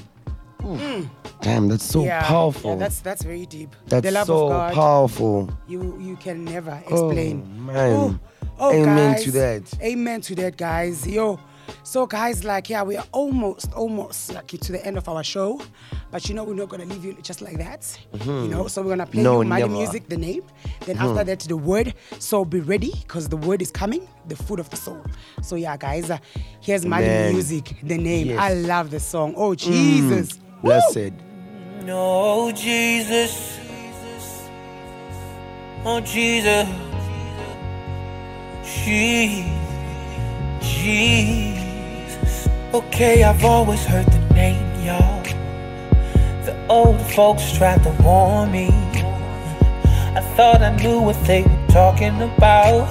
Mm. 0.61 1.09
Damn, 1.41 1.69
that's 1.69 1.85
so 1.85 2.05
Yeah, 2.05 2.23
powerful. 2.27 2.71
Yeah, 2.73 2.77
that's 2.77 3.01
that's 3.01 3.23
very 3.23 3.47
deep. 3.47 3.75
That's 3.87 4.05
the 4.07 4.13
love 4.13 4.27
so 4.27 4.45
of 4.47 4.51
God. 4.51 4.75
powerful. 4.75 5.51
You 5.67 5.99
you 6.01 6.17
can 6.17 6.45
never 6.45 6.71
explain. 6.87 6.99
Oh, 7.01 7.09
explain. 7.09 7.67
man. 7.67 7.93
Oh, 7.93 8.19
oh, 8.61 8.73
Amen 8.73 9.13
guys. 9.13 9.25
to 9.25 9.31
that. 9.33 9.75
Amen 9.83 10.21
to 10.23 10.35
that, 10.37 10.57
guys. 10.57 11.07
Yo. 11.07 11.41
So 11.83 12.07
guys, 12.07 12.45
like 12.45 12.71
yeah, 12.71 12.83
we 12.83 12.97
are 12.97 13.05
almost, 13.13 13.73
almost 13.75 14.33
like 14.33 14.47
to 14.49 14.73
the 14.73 14.85
end 14.87 14.97
of 14.99 15.09
our 15.09 15.23
show, 15.25 15.61
but 16.11 16.29
you 16.29 16.35
know 16.35 16.45
we're 16.45 16.55
not 16.55 16.69
gonna 16.69 16.85
leave 16.85 17.05
you 17.05 17.15
just 17.23 17.41
like 17.43 17.59
that. 17.59 17.81
Mhm. 18.15 18.43
You 18.45 18.49
know, 18.49 18.67
so 18.69 18.83
we're 18.83 18.91
gonna 18.91 19.07
play 19.07 19.23
No, 19.23 19.43
you 19.43 19.49
Mali 19.49 19.63
never. 19.63 19.73
Music, 19.75 20.09
the 20.09 20.17
name. 20.17 20.43
Then 20.87 20.97
Mhm. 20.97 21.11
after 21.11 21.25
that, 21.25 21.41
the 21.41 21.57
word. 21.57 21.95
So 22.19 22.45
be 22.45 22.61
ready, 22.61 22.93
cause 23.09 23.29
the 23.29 23.37
word 23.37 23.63
is 23.63 23.71
coming, 23.71 24.07
the 24.29 24.37
food 24.37 24.61
of 24.61 24.69
the 24.71 24.77
soul. 24.77 25.03
So 25.43 25.57
yeah, 25.57 25.77
guys, 25.77 26.11
uh, 26.11 26.19
here's 26.61 26.85
Mali 26.85 27.05
Amen. 27.05 27.33
Music, 27.35 27.77
the 27.83 27.99
name. 27.99 28.29
Yes. 28.29 28.39
I 28.41 28.55
love 28.55 28.91
the 28.91 29.01
song. 29.01 29.35
Oh 29.37 29.55
Jesus. 29.55 30.33
Mm, 30.33 30.63
blessed. 30.63 31.13
No, 31.85 32.53
Jesus. 32.53 33.59
Oh, 35.85 35.99
Jesus. 35.99 36.69
Jesus. 38.85 39.72
Jesus. 40.63 42.49
Okay, 42.73 43.23
I've 43.23 43.45
always 43.45 43.85
heard 43.85 44.07
the 44.07 44.35
name, 44.35 44.65
y'all. 44.85 45.23
The 46.45 46.57
old 46.69 47.01
folks 47.01 47.53
tried 47.53 47.83
to 47.83 47.91
warn 48.03 48.51
me. 48.51 48.69
I 50.15 50.21
thought 50.37 50.63
I 50.63 50.75
knew 50.77 51.01
what 51.01 51.23
they 51.25 51.43
were 51.43 51.67
talking 51.69 52.21
about. 52.23 52.89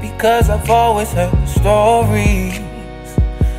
Because 0.00 0.50
I've 0.50 0.70
always 0.70 1.12
heard 1.12 1.32
the 1.32 1.46
stories. 1.46 2.58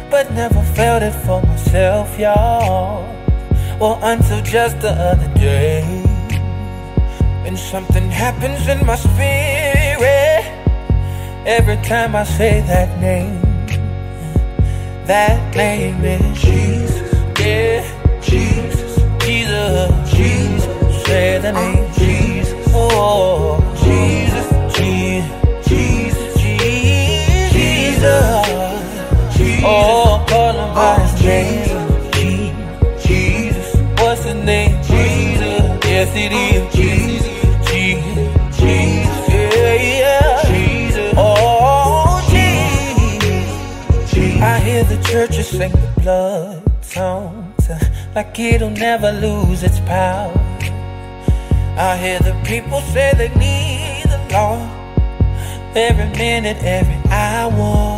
But 0.09 0.31
never 0.33 0.61
felt 0.75 1.03
it 1.03 1.13
for 1.25 1.41
myself, 1.43 2.17
y'all. 2.19 3.03
Well, 3.79 3.99
until 4.03 4.41
just 4.41 4.79
the 4.81 4.91
other 4.91 5.33
day. 5.35 5.83
And 7.45 7.57
something 7.57 8.09
happens 8.09 8.67
in 8.67 8.85
my 8.85 8.95
spirit. 8.95 10.30
Every 11.45 11.77
time 11.77 12.15
I 12.15 12.23
say 12.23 12.61
that 12.67 12.99
name, 13.01 13.41
that 15.07 15.55
name 15.55 16.03
is 16.05 16.39
Jesus. 16.39 17.13
Yeah, 17.39 17.81
Jesus, 18.21 18.97
Jesus, 19.25 20.11
Jesus. 20.13 21.05
Say 21.05 21.39
the 21.39 21.51
name 21.51 21.80
like 48.15 48.37
it'll 48.37 48.69
never 48.69 49.11
lose 49.11 49.63
its 49.63 49.79
power. 49.81 50.33
I 51.77 51.97
hear 51.97 52.19
the 52.19 52.39
people 52.45 52.81
say 52.81 53.13
they 53.15 53.29
need 53.39 54.03
the 54.03 54.19
Lord 54.33 54.69
every 55.75 56.09
minute, 56.17 56.57
every 56.63 56.99
hour. 57.09 57.97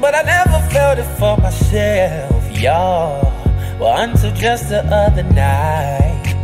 But 0.00 0.14
I 0.14 0.22
never 0.22 0.58
felt 0.70 0.98
it 0.98 1.10
for 1.18 1.36
myself, 1.36 2.58
y'all. 2.58 3.32
Well, 3.78 3.96
until 3.96 4.34
just 4.34 4.68
the 4.68 4.84
other 4.84 5.22
night, 5.22 6.34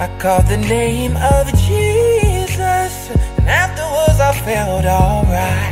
I 0.00 0.08
called 0.18 0.46
the 0.46 0.56
name 0.56 1.16
of 1.16 1.46
Jesus, 1.68 3.10
and 3.36 3.48
afterwards 3.48 4.18
I 4.18 4.32
felt 4.44 4.86
alright. 4.86 5.71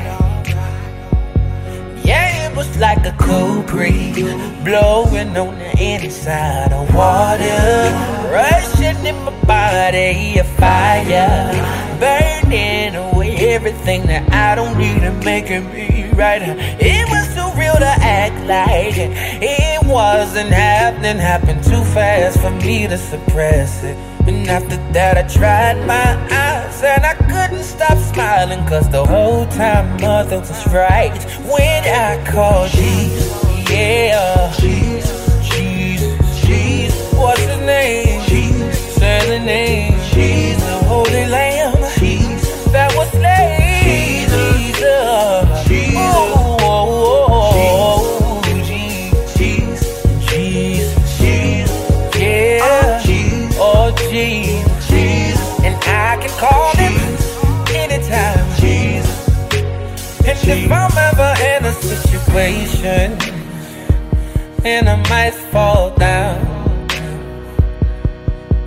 Like 2.81 3.05
a 3.05 3.15
cool 3.19 3.63
breeze 3.65 4.33
blowing 4.65 5.37
on 5.37 5.59
the 5.59 5.71
inside 5.79 6.73
of 6.73 6.95
water, 6.95 7.93
rushing 8.33 9.05
in 9.05 9.23
my 9.23 9.39
body, 9.45 10.39
a 10.39 10.45
fire, 10.45 11.53
burning 12.01 12.95
away 12.95 13.37
everything 13.55 14.07
that 14.07 14.33
I 14.33 14.55
don't 14.55 14.79
need 14.79 15.03
and 15.03 15.23
making 15.23 15.71
me 15.75 16.11
right. 16.15 16.41
It 16.43 17.07
was 17.11 17.27
too 17.35 17.61
real 17.61 17.75
to 17.75 17.95
act 18.01 18.47
like 18.47 18.95
it 18.97 19.87
wasn't 19.87 20.49
happening, 20.49 21.19
happened 21.19 21.63
too 21.63 21.85
fast 21.93 22.41
for 22.41 22.51
me 22.51 22.87
to 22.89 22.97
suppress 22.97 23.85
it. 23.85 23.97
And 24.27 24.49
after 24.49 24.77
that, 24.95 25.19
I 25.19 25.29
tried 25.29 25.87
my 25.87 26.17
eyes 26.33 26.50
and 26.83 27.05
I 27.05 27.15
couldn't 27.15 27.65
stop 27.65 27.99
smiling. 27.99 28.67
Cause 28.67 28.89
the 28.91 29.05
whole 29.05 29.47
time, 29.47 30.01
mother 30.01 30.41
was 30.41 30.67
right 30.73 31.15
when 31.45 31.85
I 31.85 32.25
called 32.31 32.71
Jesus. 32.71 33.71
Yeah, 33.71 34.53
situation 62.31 63.19
and 64.65 64.89
I 64.89 64.97
might 65.09 65.35
fall 65.51 65.91
down, 65.97 66.39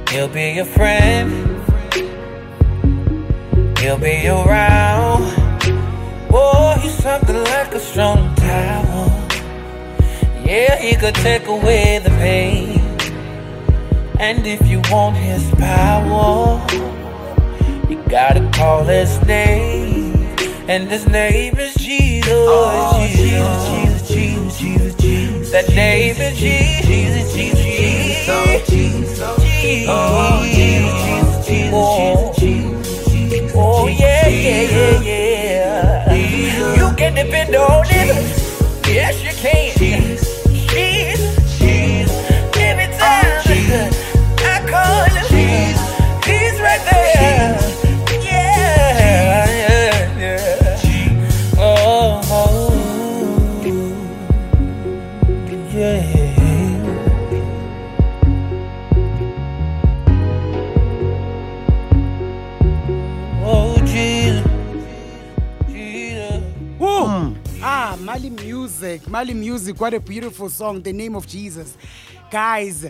he'll 0.10 0.28
be 0.28 0.52
your 0.52 0.66
friend. 0.66 1.32
He'll 3.80 3.98
be 3.98 4.28
around. 4.28 5.24
Oh, 6.32 6.78
he's 6.82 6.96
something 6.96 7.36
like 7.36 7.74
a 7.74 7.80
strong 7.80 8.36
tower. 8.36 9.08
Yeah, 10.46 10.78
he 10.78 10.96
could 10.96 11.16
take 11.16 11.48
away 11.48 12.00
the 12.00 12.10
pain. 12.12 12.80
And 14.20 14.46
if 14.46 14.68
you 14.68 14.82
want 14.92 15.16
his 15.16 15.44
power, 15.56 16.66
you 17.90 18.04
gotta 18.10 18.50
call 18.54 18.84
his 18.84 19.22
name. 19.26 20.23
And 20.66 20.88
his 20.90 21.06
name 21.06 21.60
is 21.60 21.74
Jesus. 21.76 22.24
Jesus, 22.24 23.68
Jesus, 23.68 24.08
Jesus, 24.08 24.58
Jesus, 24.58 24.96
Jesus. 24.96 25.52
That 25.52 25.68
name 25.76 26.16
is 26.16 26.40
Jesus. 26.40 26.86
Jesus, 26.88 27.34
Jesus, 27.34 27.60
Jesus. 27.60 29.20
Oh, 29.90 30.42
Jesus. 30.46 30.90
Oh, 31.74 32.34
Jesus, 32.38 32.40
Jesus, 32.40 32.40
Jesus, 32.40 33.12
Jesus. 33.12 33.52
Oh, 33.56 33.88
yeah, 33.88 34.28
yeah, 34.30 35.02
yeah, 35.02 36.14
yeah. 36.14 36.76
You 36.78 36.96
can 36.96 37.14
depend 37.14 37.54
on 37.56 37.86
him. 37.86 38.16
Yes, 38.88 39.22
you 39.22 39.32
can. 39.36 39.78
Jesus, 39.78 40.40
Jesus. 41.60 42.12
Every 42.56 42.88
time 42.98 43.92
I 44.40 44.64
call 44.72 45.04
him, 45.28 45.76
he's 46.24 46.58
right 46.62 46.82
there. 46.90 47.53
Music. 68.84 69.08
Mali 69.08 69.34
music. 69.34 69.80
What 69.80 69.94
a 69.94 70.00
beautiful 70.00 70.50
song. 70.50 70.82
The 70.82 70.92
name 70.92 71.16
of 71.16 71.26
Jesus. 71.26 71.78
Guys, 72.30 72.86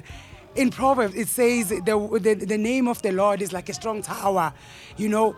in 0.55 0.71
Proverbs, 0.71 1.13
it 1.13 1.27
says 1.27 1.69
the, 1.69 2.19
the, 2.19 2.33
the 2.33 2.57
name 2.57 2.87
of 2.87 3.01
the 3.03 3.11
Lord 3.11 3.43
is 3.43 3.53
like 3.53 3.69
a 3.69 3.73
strong 3.73 4.01
tower. 4.01 4.53
You 4.97 5.09
know, 5.09 5.35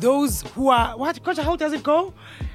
those 0.00 0.42
who 0.54 0.68
are, 0.68 0.96
what, 0.96 1.22
Coach, 1.22 1.38
how 1.38 1.56
does 1.56 1.72
it 1.72 1.82
go? 1.82 2.12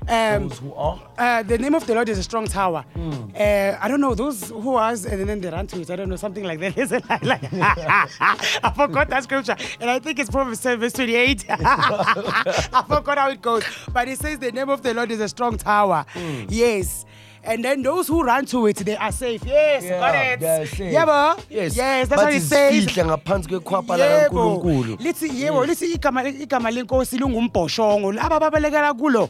Um, 0.07 0.47
Those 0.49 0.59
who 0.59 0.73
are? 0.73 0.99
uh, 1.17 1.43
the 1.43 1.57
name 1.57 1.75
of 1.75 1.85
the 1.85 1.93
Lord 1.93 2.09
is 2.09 2.17
a 2.17 2.23
strong 2.23 2.45
tower. 2.47 2.83
Uh, 2.97 3.77
I 3.79 3.87
don't 3.87 4.01
know 4.01 4.15
those 4.15 4.49
who 4.49 4.75
are, 4.75 4.89
and 4.91 5.29
then 5.29 5.39
they 5.39 5.49
run 5.49 5.67
to 5.67 5.79
it. 5.81 5.89
I 5.91 5.95
don't 5.95 6.09
know 6.09 6.15
something 6.15 6.43
like 6.43 6.59
that. 6.61 6.77
Is 6.83 6.91
it 6.91 7.07
like, 7.07 7.23
like 7.23 7.43
I 7.53 8.73
forgot 8.75 9.09
that 9.09 9.23
scripture, 9.23 9.55
and 9.79 9.89
I 9.89 9.99
think 9.99 10.17
it's 10.19 10.29
Proverbs 10.29 10.59
7, 10.61 10.79
verse 10.79 10.93
28. 10.93 11.45
I 11.49 12.83
forgot 12.87 13.17
how 13.17 13.29
it 13.29 13.41
goes, 13.41 13.63
but 13.93 14.07
it 14.07 14.17
says 14.19 14.39
the 14.39 14.51
name 14.51 14.69
of 14.69 14.81
the 14.81 14.93
Lord 14.93 15.11
is 15.11 15.19
a 15.19 15.29
strong 15.29 15.57
tower. 15.57 16.05
Yes. 16.47 17.05
And 17.43 17.63
then 17.63 17.81
those 17.81 18.07
who 18.07 18.21
run 18.23 18.45
to 18.47 18.67
it, 18.67 18.77
they 18.77 18.95
are 18.97 19.11
safe. 19.11 19.43
Yes, 19.45 19.83
yeah, 19.83 19.99
got 19.99 20.15
it. 20.15 20.39
they're 20.39 20.65
safe. 20.65 20.93
Yebo. 20.93 21.39
Yes. 21.49 21.75
Yes, 21.75 22.07
that's 22.09 22.21
what 22.21 22.33
it 22.33 22.41
says. 22.41 22.85
Bathi 22.85 23.03
ngaphansi 23.05 23.49
kwekhwapha 23.49 23.97
Yebo. 23.97 24.29
lakaNkulunkulu. 24.29 24.97
lithi 24.99 25.29
yebo 25.41 25.65
lithi 25.65 25.93
igama 25.95 26.23
igama 26.27 26.71
lenkosi 26.71 27.17
lingumbhoshongo 27.17 28.11
laba 28.11 28.39
babalekela 28.39 28.93
kulo 28.93 29.29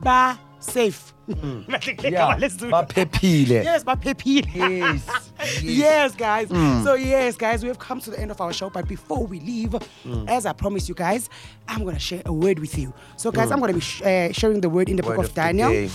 ba 0.00 0.38
safe 0.58 1.12
Yeah, 1.28 2.36
baphephile. 2.70 3.64
yes 3.64 3.82
baphephile 3.84 4.46
Yes. 4.54 5.62
yes 5.62 6.14
guys 6.14 6.48
Mm. 6.48 6.84
so 6.84 6.94
yes 6.94 7.36
guys 7.36 7.62
we 7.62 7.68
have 7.68 7.78
come 7.80 8.00
to 8.00 8.10
the 8.12 8.20
end 8.20 8.30
of 8.30 8.40
our 8.40 8.52
show 8.52 8.70
but 8.70 8.86
before 8.86 9.26
we 9.26 9.40
leave 9.40 9.70
Mm. 10.04 10.28
as 10.28 10.46
i 10.46 10.52
promised 10.52 10.88
you 10.88 10.94
guys 10.94 11.28
i'm 11.68 11.84
gonna 11.84 11.98
share 11.98 12.22
a 12.26 12.32
word 12.32 12.60
with 12.60 12.78
you 12.78 12.92
so 13.16 13.32
guys 13.32 13.48
Mm. 13.48 13.52
i'm 13.54 13.60
gonna 13.60 13.72
be 13.72 13.80
sh- 13.80 14.02
uh, 14.02 14.32
sharing 14.32 14.60
the 14.60 14.68
word 14.68 14.88
in 14.88 14.96
the 14.96 15.02
Word 15.02 15.16
book 15.16 15.24
of 15.24 15.30
of 15.30 15.34
daniel. 15.34 15.88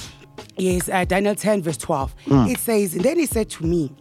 Yes 0.58 0.90
uh, 0.90 1.06
daniel 1.06 1.36
10 1.36 1.62
verse 1.62 1.78
12 1.78 2.14
Mm. 2.28 2.52
it 2.52 2.60
says 2.60 2.94
and 2.96 3.04
then 3.04 3.18
he 3.20 3.26
said 3.26 3.50
to 3.50 3.64
me 3.66 3.92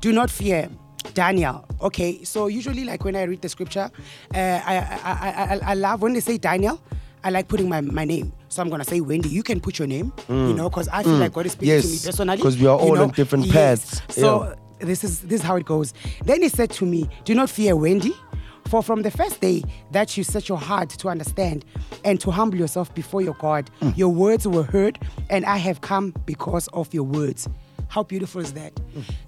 do 0.00 0.12
not 0.12 0.30
fear 0.30 0.68
Daniel. 1.14 1.64
Okay, 1.80 2.22
so 2.24 2.48
usually, 2.48 2.84
like 2.84 3.04
when 3.04 3.14
I 3.16 3.22
read 3.22 3.40
the 3.40 3.48
scripture, 3.48 3.90
uh, 4.34 4.38
I, 4.38 4.76
I, 5.04 5.54
I, 5.54 5.60
I, 5.70 5.74
love 5.74 6.02
when 6.02 6.12
they 6.12 6.20
say 6.20 6.36
Daniel. 6.36 6.80
I 7.24 7.30
like 7.30 7.48
putting 7.48 7.68
my, 7.68 7.80
my 7.80 8.04
name. 8.04 8.32
So 8.48 8.60
I'm 8.60 8.68
gonna 8.68 8.84
say 8.84 9.00
Wendy. 9.00 9.28
You 9.28 9.42
can 9.42 9.60
put 9.60 9.78
your 9.78 9.88
name, 9.88 10.12
you 10.28 10.34
Mm. 10.34 10.56
know, 10.56 10.68
because 10.68 10.88
I 10.88 11.02
feel 11.04 11.12
Mm. 11.12 11.20
like 11.20 11.32
God 11.32 11.46
is 11.46 11.52
speaking 11.52 11.80
to 11.80 11.86
me 11.86 11.92
Yes, 11.94 12.04
personally. 12.06 12.42
'cause 12.42 12.58
we 12.58 12.66
are 12.66 12.78
you 12.78 12.88
all 12.88 12.94
know. 12.96 13.02
on 13.04 13.10
different 13.10 13.46
Yes. 13.46 13.54
paths. 13.54 14.02
So 14.20 14.44
Yeah. 14.44 14.86
this 14.86 15.04
is 15.04 15.20
this 15.20 15.40
is 15.40 15.46
how 15.46 15.56
it 15.56 15.64
goes. 15.64 15.94
Then 16.24 16.42
he 16.42 16.48
said 16.48 16.70
to 16.72 16.84
me, 16.84 17.08
"Do 17.24 17.34
not 17.34 17.48
fear, 17.50 17.74
Wendy." 17.76 18.12
For 18.68 18.82
from 18.82 19.02
the 19.02 19.10
first 19.10 19.40
day 19.40 19.62
that 19.92 20.16
you 20.16 20.24
set 20.24 20.48
your 20.48 20.58
heart 20.58 20.90
to 20.90 21.08
understand 21.08 21.64
and 22.04 22.20
to 22.20 22.30
humble 22.30 22.58
yourself 22.58 22.92
before 22.94 23.22
your 23.22 23.34
God, 23.34 23.70
Mm. 23.80 23.96
your 23.96 24.08
words 24.08 24.46
were 24.46 24.64
heard, 24.64 24.98
and 25.30 25.44
I 25.44 25.56
have 25.58 25.80
come 25.82 26.12
because 26.26 26.66
of 26.72 26.92
your 26.92 27.04
words. 27.04 27.48
How 27.88 28.02
beautiful 28.02 28.40
is 28.40 28.52
that, 28.54 28.72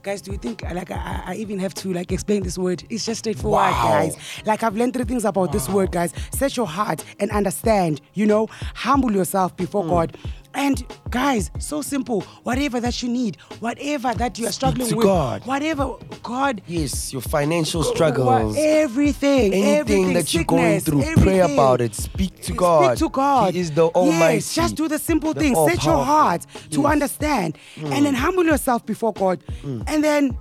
guys? 0.03 0.20
Do 0.20 0.32
you 0.32 0.39
think 0.39 0.62
like 0.62 0.91
I, 0.91 1.22
I 1.26 1.34
even 1.36 1.61
have 1.61 1.74
to 1.74 1.93
like 1.93 2.11
explain 2.11 2.43
this 2.43 2.59
word? 2.59 2.82
It's 2.91 3.07
just 3.07 3.20
straightforward, 3.20 3.61
Wow. 3.70 3.89
guys. 3.89 4.16
Like 4.45 4.64
I've 4.64 4.74
learned 4.76 4.95
three 4.95 5.05
things 5.05 5.24
about 5.24 5.53
this 5.53 5.68
word, 5.68 5.93
guys. 5.93 6.12
Set 6.32 6.57
your 6.57 6.66
heart 6.66 7.05
and 7.20 7.30
understand. 7.30 8.01
You 8.14 8.26
know, 8.26 8.49
humble 8.74 9.12
yourself 9.12 9.57
before 9.57 9.84
Hmm. 9.84 9.91
God. 9.91 10.16
And 10.59 10.84
guys, 11.11 11.52
so 11.61 11.82
simple. 11.82 12.22
Whatever 12.42 12.80
that 12.80 13.00
you 13.00 13.09
need, 13.09 13.36
whatever 13.61 14.12
that 14.14 14.38
you 14.40 14.48
are 14.48 14.52
struggling 14.52 14.94
with, 14.96 15.04
God. 15.04 15.46
whatever 15.46 15.94
God 16.24 16.62
Yes, 16.66 17.12
your 17.12 17.22
financial 17.22 17.84
struggles. 17.84 18.56
everything, 18.59 19.52
Anything 19.54 19.64
everything, 19.76 20.12
that 20.14 20.34
you're 20.34 20.42
going 20.42 20.80
through, 20.80 21.04
pray 21.22 21.38
about 21.38 21.80
it. 21.80 21.94
Speak 21.94 22.42
to 22.42 22.52
God. 22.54 22.98
Speak 22.98 23.09
to 23.09 23.12
God. 23.12 23.54
He 23.54 23.61
is 23.61 23.70
the 23.70 23.86
Almighty. 23.86 24.34
Yes, 24.34 24.54
just 24.54 24.74
do 24.74 24.88
the 24.88 24.98
simple 24.98 25.32
the 25.32 25.40
things. 25.40 25.56
Set 25.70 25.84
your 25.84 26.04
heart 26.04 26.44
to 26.70 26.86
understand, 26.86 27.56
Mm. 27.76 27.92
and 27.92 28.06
then 28.06 28.14
humble 28.14 28.44
yourself 28.44 28.84
before 28.84 29.12
God, 29.12 29.38
and 29.86 30.02
then 30.02 30.36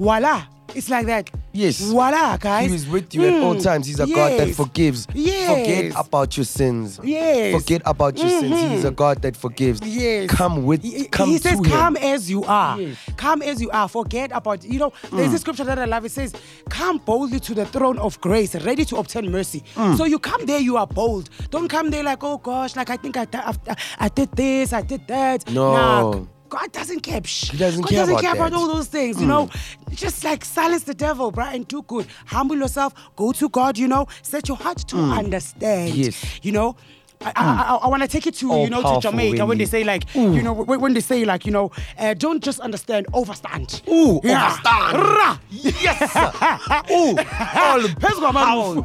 voila, 0.00 0.44
it's 0.74 0.88
like 0.88 1.04
that. 1.06 1.28
Yes. 1.52 1.80
voila, 1.80 2.36
guys. 2.36 2.70
He 2.70 2.76
is 2.76 2.88
with 2.88 3.12
you 3.12 3.24
at 3.26 3.42
all 3.42 3.56
Mm. 3.56 3.62
times. 3.62 3.86
He's 3.88 3.98
a 3.98 4.06
God 4.06 4.38
that 4.38 4.54
forgives. 4.54 5.06
Yes. 5.12 5.50
Forget 5.50 5.92
about 6.06 6.36
your 6.36 6.44
sins. 6.46 7.00
Yes. 7.02 7.60
Forget 7.60 7.82
about 7.84 8.16
your 8.16 8.28
sins. 8.30 8.54
He 8.60 8.74
is 8.76 8.84
a 8.84 8.90
God 8.92 9.20
that 9.22 9.36
forgives. 9.36 9.80
Yes. 9.84 10.30
Come 10.30 10.64
with 10.64 10.82
come 11.10 11.28
he 11.30 11.38
says, 11.38 11.58
him. 11.58 11.64
"Come 11.64 11.96
as 11.96 12.30
you 12.30 12.44
are. 12.44 12.80
Yes. 12.80 12.96
Come 13.16 13.42
as 13.42 13.60
you 13.60 13.68
are. 13.72 13.88
Forget 13.88 14.30
about 14.32 14.62
you 14.64 14.78
know." 14.78 14.92
There's 15.12 15.32
Mm. 15.32 15.34
a 15.34 15.38
scripture 15.38 15.64
that 15.64 15.78
I 15.78 15.86
love. 15.86 16.04
It 16.04 16.12
says, 16.12 16.32
"Come 16.68 16.98
boldly 17.04 17.40
to 17.40 17.52
the 17.54 17.66
throne 17.66 17.98
of 17.98 18.20
grace, 18.20 18.54
ready 18.54 18.84
to 18.84 18.96
obtain 18.96 19.30
mercy." 19.32 19.64
Mm. 19.74 19.96
So 19.98 20.04
you 20.04 20.20
come 20.20 20.46
there, 20.46 20.60
you 20.60 20.76
are 20.76 20.86
bold. 20.86 21.30
Don't 21.50 21.68
come 21.68 21.90
there 21.90 22.04
like, 22.04 22.22
"Oh 22.22 22.38
gosh, 22.38 22.76
like 22.76 22.90
I 22.90 22.96
think 22.96 23.16
I, 23.16 23.26
I, 23.34 23.54
I 23.98 24.08
did 24.08 24.30
this, 24.36 24.72
I 24.72 24.82
did 24.82 25.02
that." 25.08 25.50
No. 25.50 25.72
Nah, 25.74 26.20
God 26.50 26.72
doesn't 26.72 27.00
care. 27.00 27.20
Psh. 27.22 27.52
He 27.52 27.56
doesn't 27.58 27.82
God 27.82 27.90
care 27.90 27.98
doesn't 28.00 28.14
about 28.14 28.22
care 28.22 28.34
about 28.34 28.50
that. 28.50 28.56
all 28.58 28.68
those 28.68 28.88
things, 28.88 29.16
you 29.20 29.26
Mm. 29.26 29.28
know. 29.28 29.48
Just 29.92 30.24
like 30.24 30.44
silence 30.44 30.82
the 30.84 30.94
devil, 30.94 31.30
bro, 31.30 31.46
and 31.46 31.66
do 31.66 31.82
good. 31.82 32.06
Humble 32.26 32.58
yourself. 32.58 32.92
Go 33.16 33.32
to 33.32 33.48
God. 33.48 33.78
You 33.78 33.88
know. 33.88 34.06
Set 34.22 34.48
your 34.48 34.56
heart 34.56 34.78
to 34.88 34.96
Mm. 34.96 35.18
understand. 35.18 35.94
Yes. 35.94 36.22
You 36.42 36.52
know. 36.52 36.76
I, 37.22 37.32
I, 37.36 37.62
I, 37.62 37.74
I 37.82 37.88
want 37.88 38.02
to 38.02 38.08
take 38.08 38.26
it 38.26 38.34
to 38.36 38.46
you 38.60 38.70
know 38.70 38.82
to 38.94 39.00
Jamaica 39.00 39.44
when 39.44 39.58
they 39.58 39.66
say 39.66 39.84
like 39.84 40.04
you 40.14 40.42
know 40.42 40.52
when, 40.54 40.80
when 40.80 40.94
they 40.94 41.00
say 41.00 41.24
like 41.26 41.44
you 41.44 41.52
know 41.52 41.70
uh, 41.98 42.14
don't 42.14 42.42
just 42.42 42.60
understand 42.60 43.06
overstand. 43.12 43.82
Ooh, 43.88 44.20
Yeah. 44.24 44.48
overstand. 44.48 44.92
Rah. 44.94 45.38
Yes. 45.50 46.16
Ooh, 46.90 47.16
all 47.60 48.32
powerful. 48.32 48.78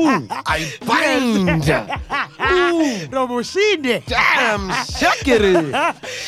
Ooh, 0.00 0.26
I 0.30 0.72
bind. 0.86 1.48
Ooh, 2.40 3.06
Roboshide. 3.08 4.04
damn, 4.06 4.68
shakiri. 4.70 5.70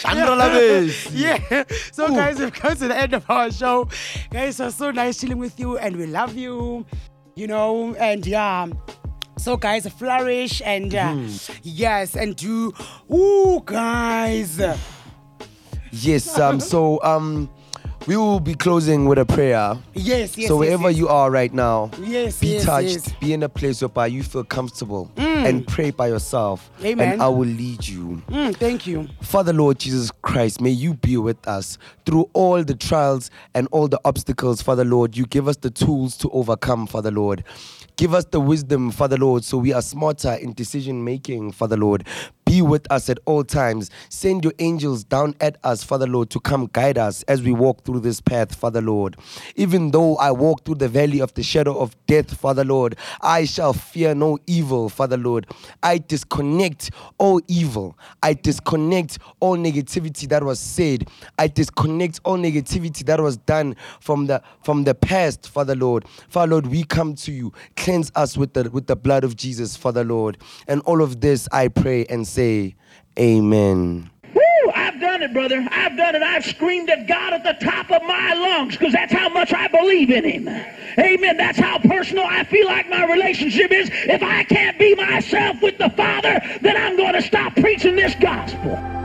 Chandra 0.02 0.36
Lavis. 0.36 1.08
Yeah. 1.18 1.64
So 1.92 2.08
guys, 2.08 2.38
we've 2.38 2.52
come 2.52 2.76
to 2.76 2.88
the 2.88 2.96
end 2.96 3.14
of 3.14 3.24
our 3.30 3.50
show. 3.50 3.88
Guys, 4.30 4.60
it 4.60 4.64
was 4.64 4.74
so 4.74 4.90
nice 4.90 5.18
chilling 5.20 5.38
with 5.38 5.58
you 5.58 5.78
and 5.78 5.96
we 5.96 6.06
love 6.06 6.36
you. 6.36 6.84
You 7.34 7.46
know, 7.46 7.94
and 7.94 8.26
yeah. 8.26 8.66
So 9.38 9.56
guys, 9.56 9.86
flourish 9.88 10.60
and 10.64 10.94
uh, 10.94 10.98
Mm-hmm. 11.08 11.58
yes, 11.62 12.16
and 12.16 12.34
do 12.36 12.72
ooh 13.12 13.62
guys. 13.64 14.60
Yes. 15.92 16.38
Um. 16.38 16.60
So 16.68 17.00
um, 17.02 17.48
we 18.06 18.16
will 18.16 18.40
be 18.40 18.54
closing 18.54 19.06
with 19.06 19.18
a 19.18 19.24
prayer. 19.24 19.76
Yes, 19.94 20.36
yes. 20.36 20.48
so 20.48 20.60
yes, 20.62 20.68
wherever 20.68 20.90
yes. 20.90 20.98
you 20.98 21.08
are 21.08 21.30
right 21.30 21.52
now, 21.52 21.90
Yes, 22.00 22.40
be 22.40 22.48
yes, 22.48 22.64
touched. 22.64 22.88
yes. 22.88 23.12
Be 23.20 23.32
in 23.32 23.42
a 23.42 23.48
place 23.48 23.80
whereby 23.80 24.06
you 24.08 24.22
feel 24.22 24.44
comfortable 24.44 25.10
Mm. 25.16 25.44
and 25.48 25.66
pray 25.68 25.90
by 25.90 26.08
yourself. 26.08 26.70
Amen. 26.84 27.12
And 27.12 27.22
I 27.22 27.28
will 27.28 27.46
lead 27.48 27.86
you. 27.86 28.22
Mm, 28.28 28.56
thank 28.56 28.86
you. 28.86 29.08
Father 29.22 29.52
Lord 29.52 29.78
Jesus 29.78 30.10
Christ, 30.22 30.60
may 30.60 30.70
you 30.70 30.94
be 30.94 31.16
with 31.16 31.46
us 31.46 31.78
through 32.06 32.28
all 32.32 32.62
the 32.64 32.74
trials 32.74 33.30
and 33.54 33.68
all 33.72 33.88
the 33.88 34.00
obstacles, 34.04 34.62
Father 34.62 34.84
Lord. 34.84 35.16
You 35.16 35.26
give 35.26 35.46
us 35.48 35.56
the 35.58 35.70
tools 35.70 36.16
to 36.18 36.30
overcome, 36.30 36.86
Father 36.86 37.10
Lord. 37.10 37.44
Give 37.98 38.14
us 38.14 38.26
the 38.26 38.38
wisdom, 38.38 38.92
Father 38.92 39.16
Lord, 39.16 39.42
so 39.42 39.58
we 39.58 39.72
are 39.72 39.82
smarter 39.82 40.34
in 40.34 40.52
decision 40.52 41.02
making, 41.02 41.50
Father 41.50 41.76
Lord. 41.76 42.06
Be 42.48 42.62
with 42.62 42.90
us 42.90 43.10
at 43.10 43.18
all 43.26 43.44
times. 43.44 43.90
Send 44.08 44.42
your 44.42 44.54
angels 44.58 45.04
down 45.04 45.34
at 45.38 45.58
us, 45.64 45.84
Father 45.84 46.06
Lord, 46.06 46.30
to 46.30 46.40
come 46.40 46.70
guide 46.72 46.96
us 46.96 47.22
as 47.24 47.42
we 47.42 47.52
walk 47.52 47.84
through 47.84 48.00
this 48.00 48.22
path, 48.22 48.54
Father 48.54 48.80
Lord. 48.80 49.18
Even 49.56 49.90
though 49.90 50.16
I 50.16 50.30
walk 50.30 50.64
through 50.64 50.76
the 50.76 50.88
valley 50.88 51.20
of 51.20 51.34
the 51.34 51.42
shadow 51.42 51.78
of 51.78 51.94
death, 52.06 52.34
Father 52.34 52.64
Lord, 52.64 52.96
I 53.20 53.44
shall 53.44 53.74
fear 53.74 54.14
no 54.14 54.38
evil, 54.46 54.88
Father 54.88 55.18
Lord. 55.18 55.46
I 55.82 55.98
disconnect 55.98 56.90
all 57.18 57.42
evil. 57.48 57.98
I 58.22 58.32
disconnect 58.32 59.18
all 59.40 59.58
negativity 59.58 60.26
that 60.30 60.42
was 60.42 60.58
said. 60.58 61.06
I 61.38 61.48
disconnect 61.48 62.20
all 62.24 62.38
negativity 62.38 63.04
that 63.04 63.20
was 63.20 63.36
done 63.36 63.76
from 64.00 64.26
the 64.26 64.42
from 64.62 64.84
the 64.84 64.94
past, 64.94 65.50
Father 65.50 65.76
Lord. 65.76 66.06
Father 66.30 66.52
Lord, 66.52 66.68
we 66.68 66.82
come 66.84 67.14
to 67.16 67.30
you. 67.30 67.52
Cleanse 67.76 68.10
us 68.14 68.38
with 68.38 68.54
the 68.54 68.70
with 68.70 68.86
the 68.86 68.96
blood 68.96 69.22
of 69.22 69.36
Jesus, 69.36 69.76
Father 69.76 70.02
Lord. 70.02 70.38
And 70.66 70.80
all 70.82 71.02
of 71.02 71.20
this 71.20 71.46
I 71.52 71.68
pray 71.68 72.06
and 72.06 72.26
say, 72.26 72.37
Amen. 73.18 74.10
Woo! 74.32 74.72
I've 74.74 75.00
done 75.00 75.22
it, 75.22 75.32
brother. 75.32 75.66
I've 75.70 75.96
done 75.96 76.14
it. 76.14 76.22
I've 76.22 76.44
screamed 76.44 76.88
at 76.88 77.06
God 77.06 77.32
at 77.32 77.42
the 77.42 77.64
top 77.64 77.90
of 77.90 78.02
my 78.02 78.34
lungs 78.34 78.76
because 78.76 78.92
that's 78.92 79.12
how 79.12 79.28
much 79.28 79.52
I 79.52 79.66
believe 79.68 80.10
in 80.10 80.24
Him. 80.24 80.48
Amen. 80.98 81.36
That's 81.36 81.58
how 81.58 81.78
personal 81.78 82.24
I 82.24 82.44
feel 82.44 82.66
like 82.66 82.88
my 82.88 83.04
relationship 83.06 83.72
is. 83.72 83.90
If 83.92 84.22
I 84.22 84.44
can't 84.44 84.78
be 84.78 84.94
myself 84.94 85.60
with 85.62 85.78
the 85.78 85.90
Father, 85.90 86.40
then 86.60 86.76
I'm 86.76 86.96
going 86.96 87.14
to 87.14 87.22
stop 87.22 87.54
preaching 87.56 87.96
this 87.96 88.14
gospel. 88.14 88.97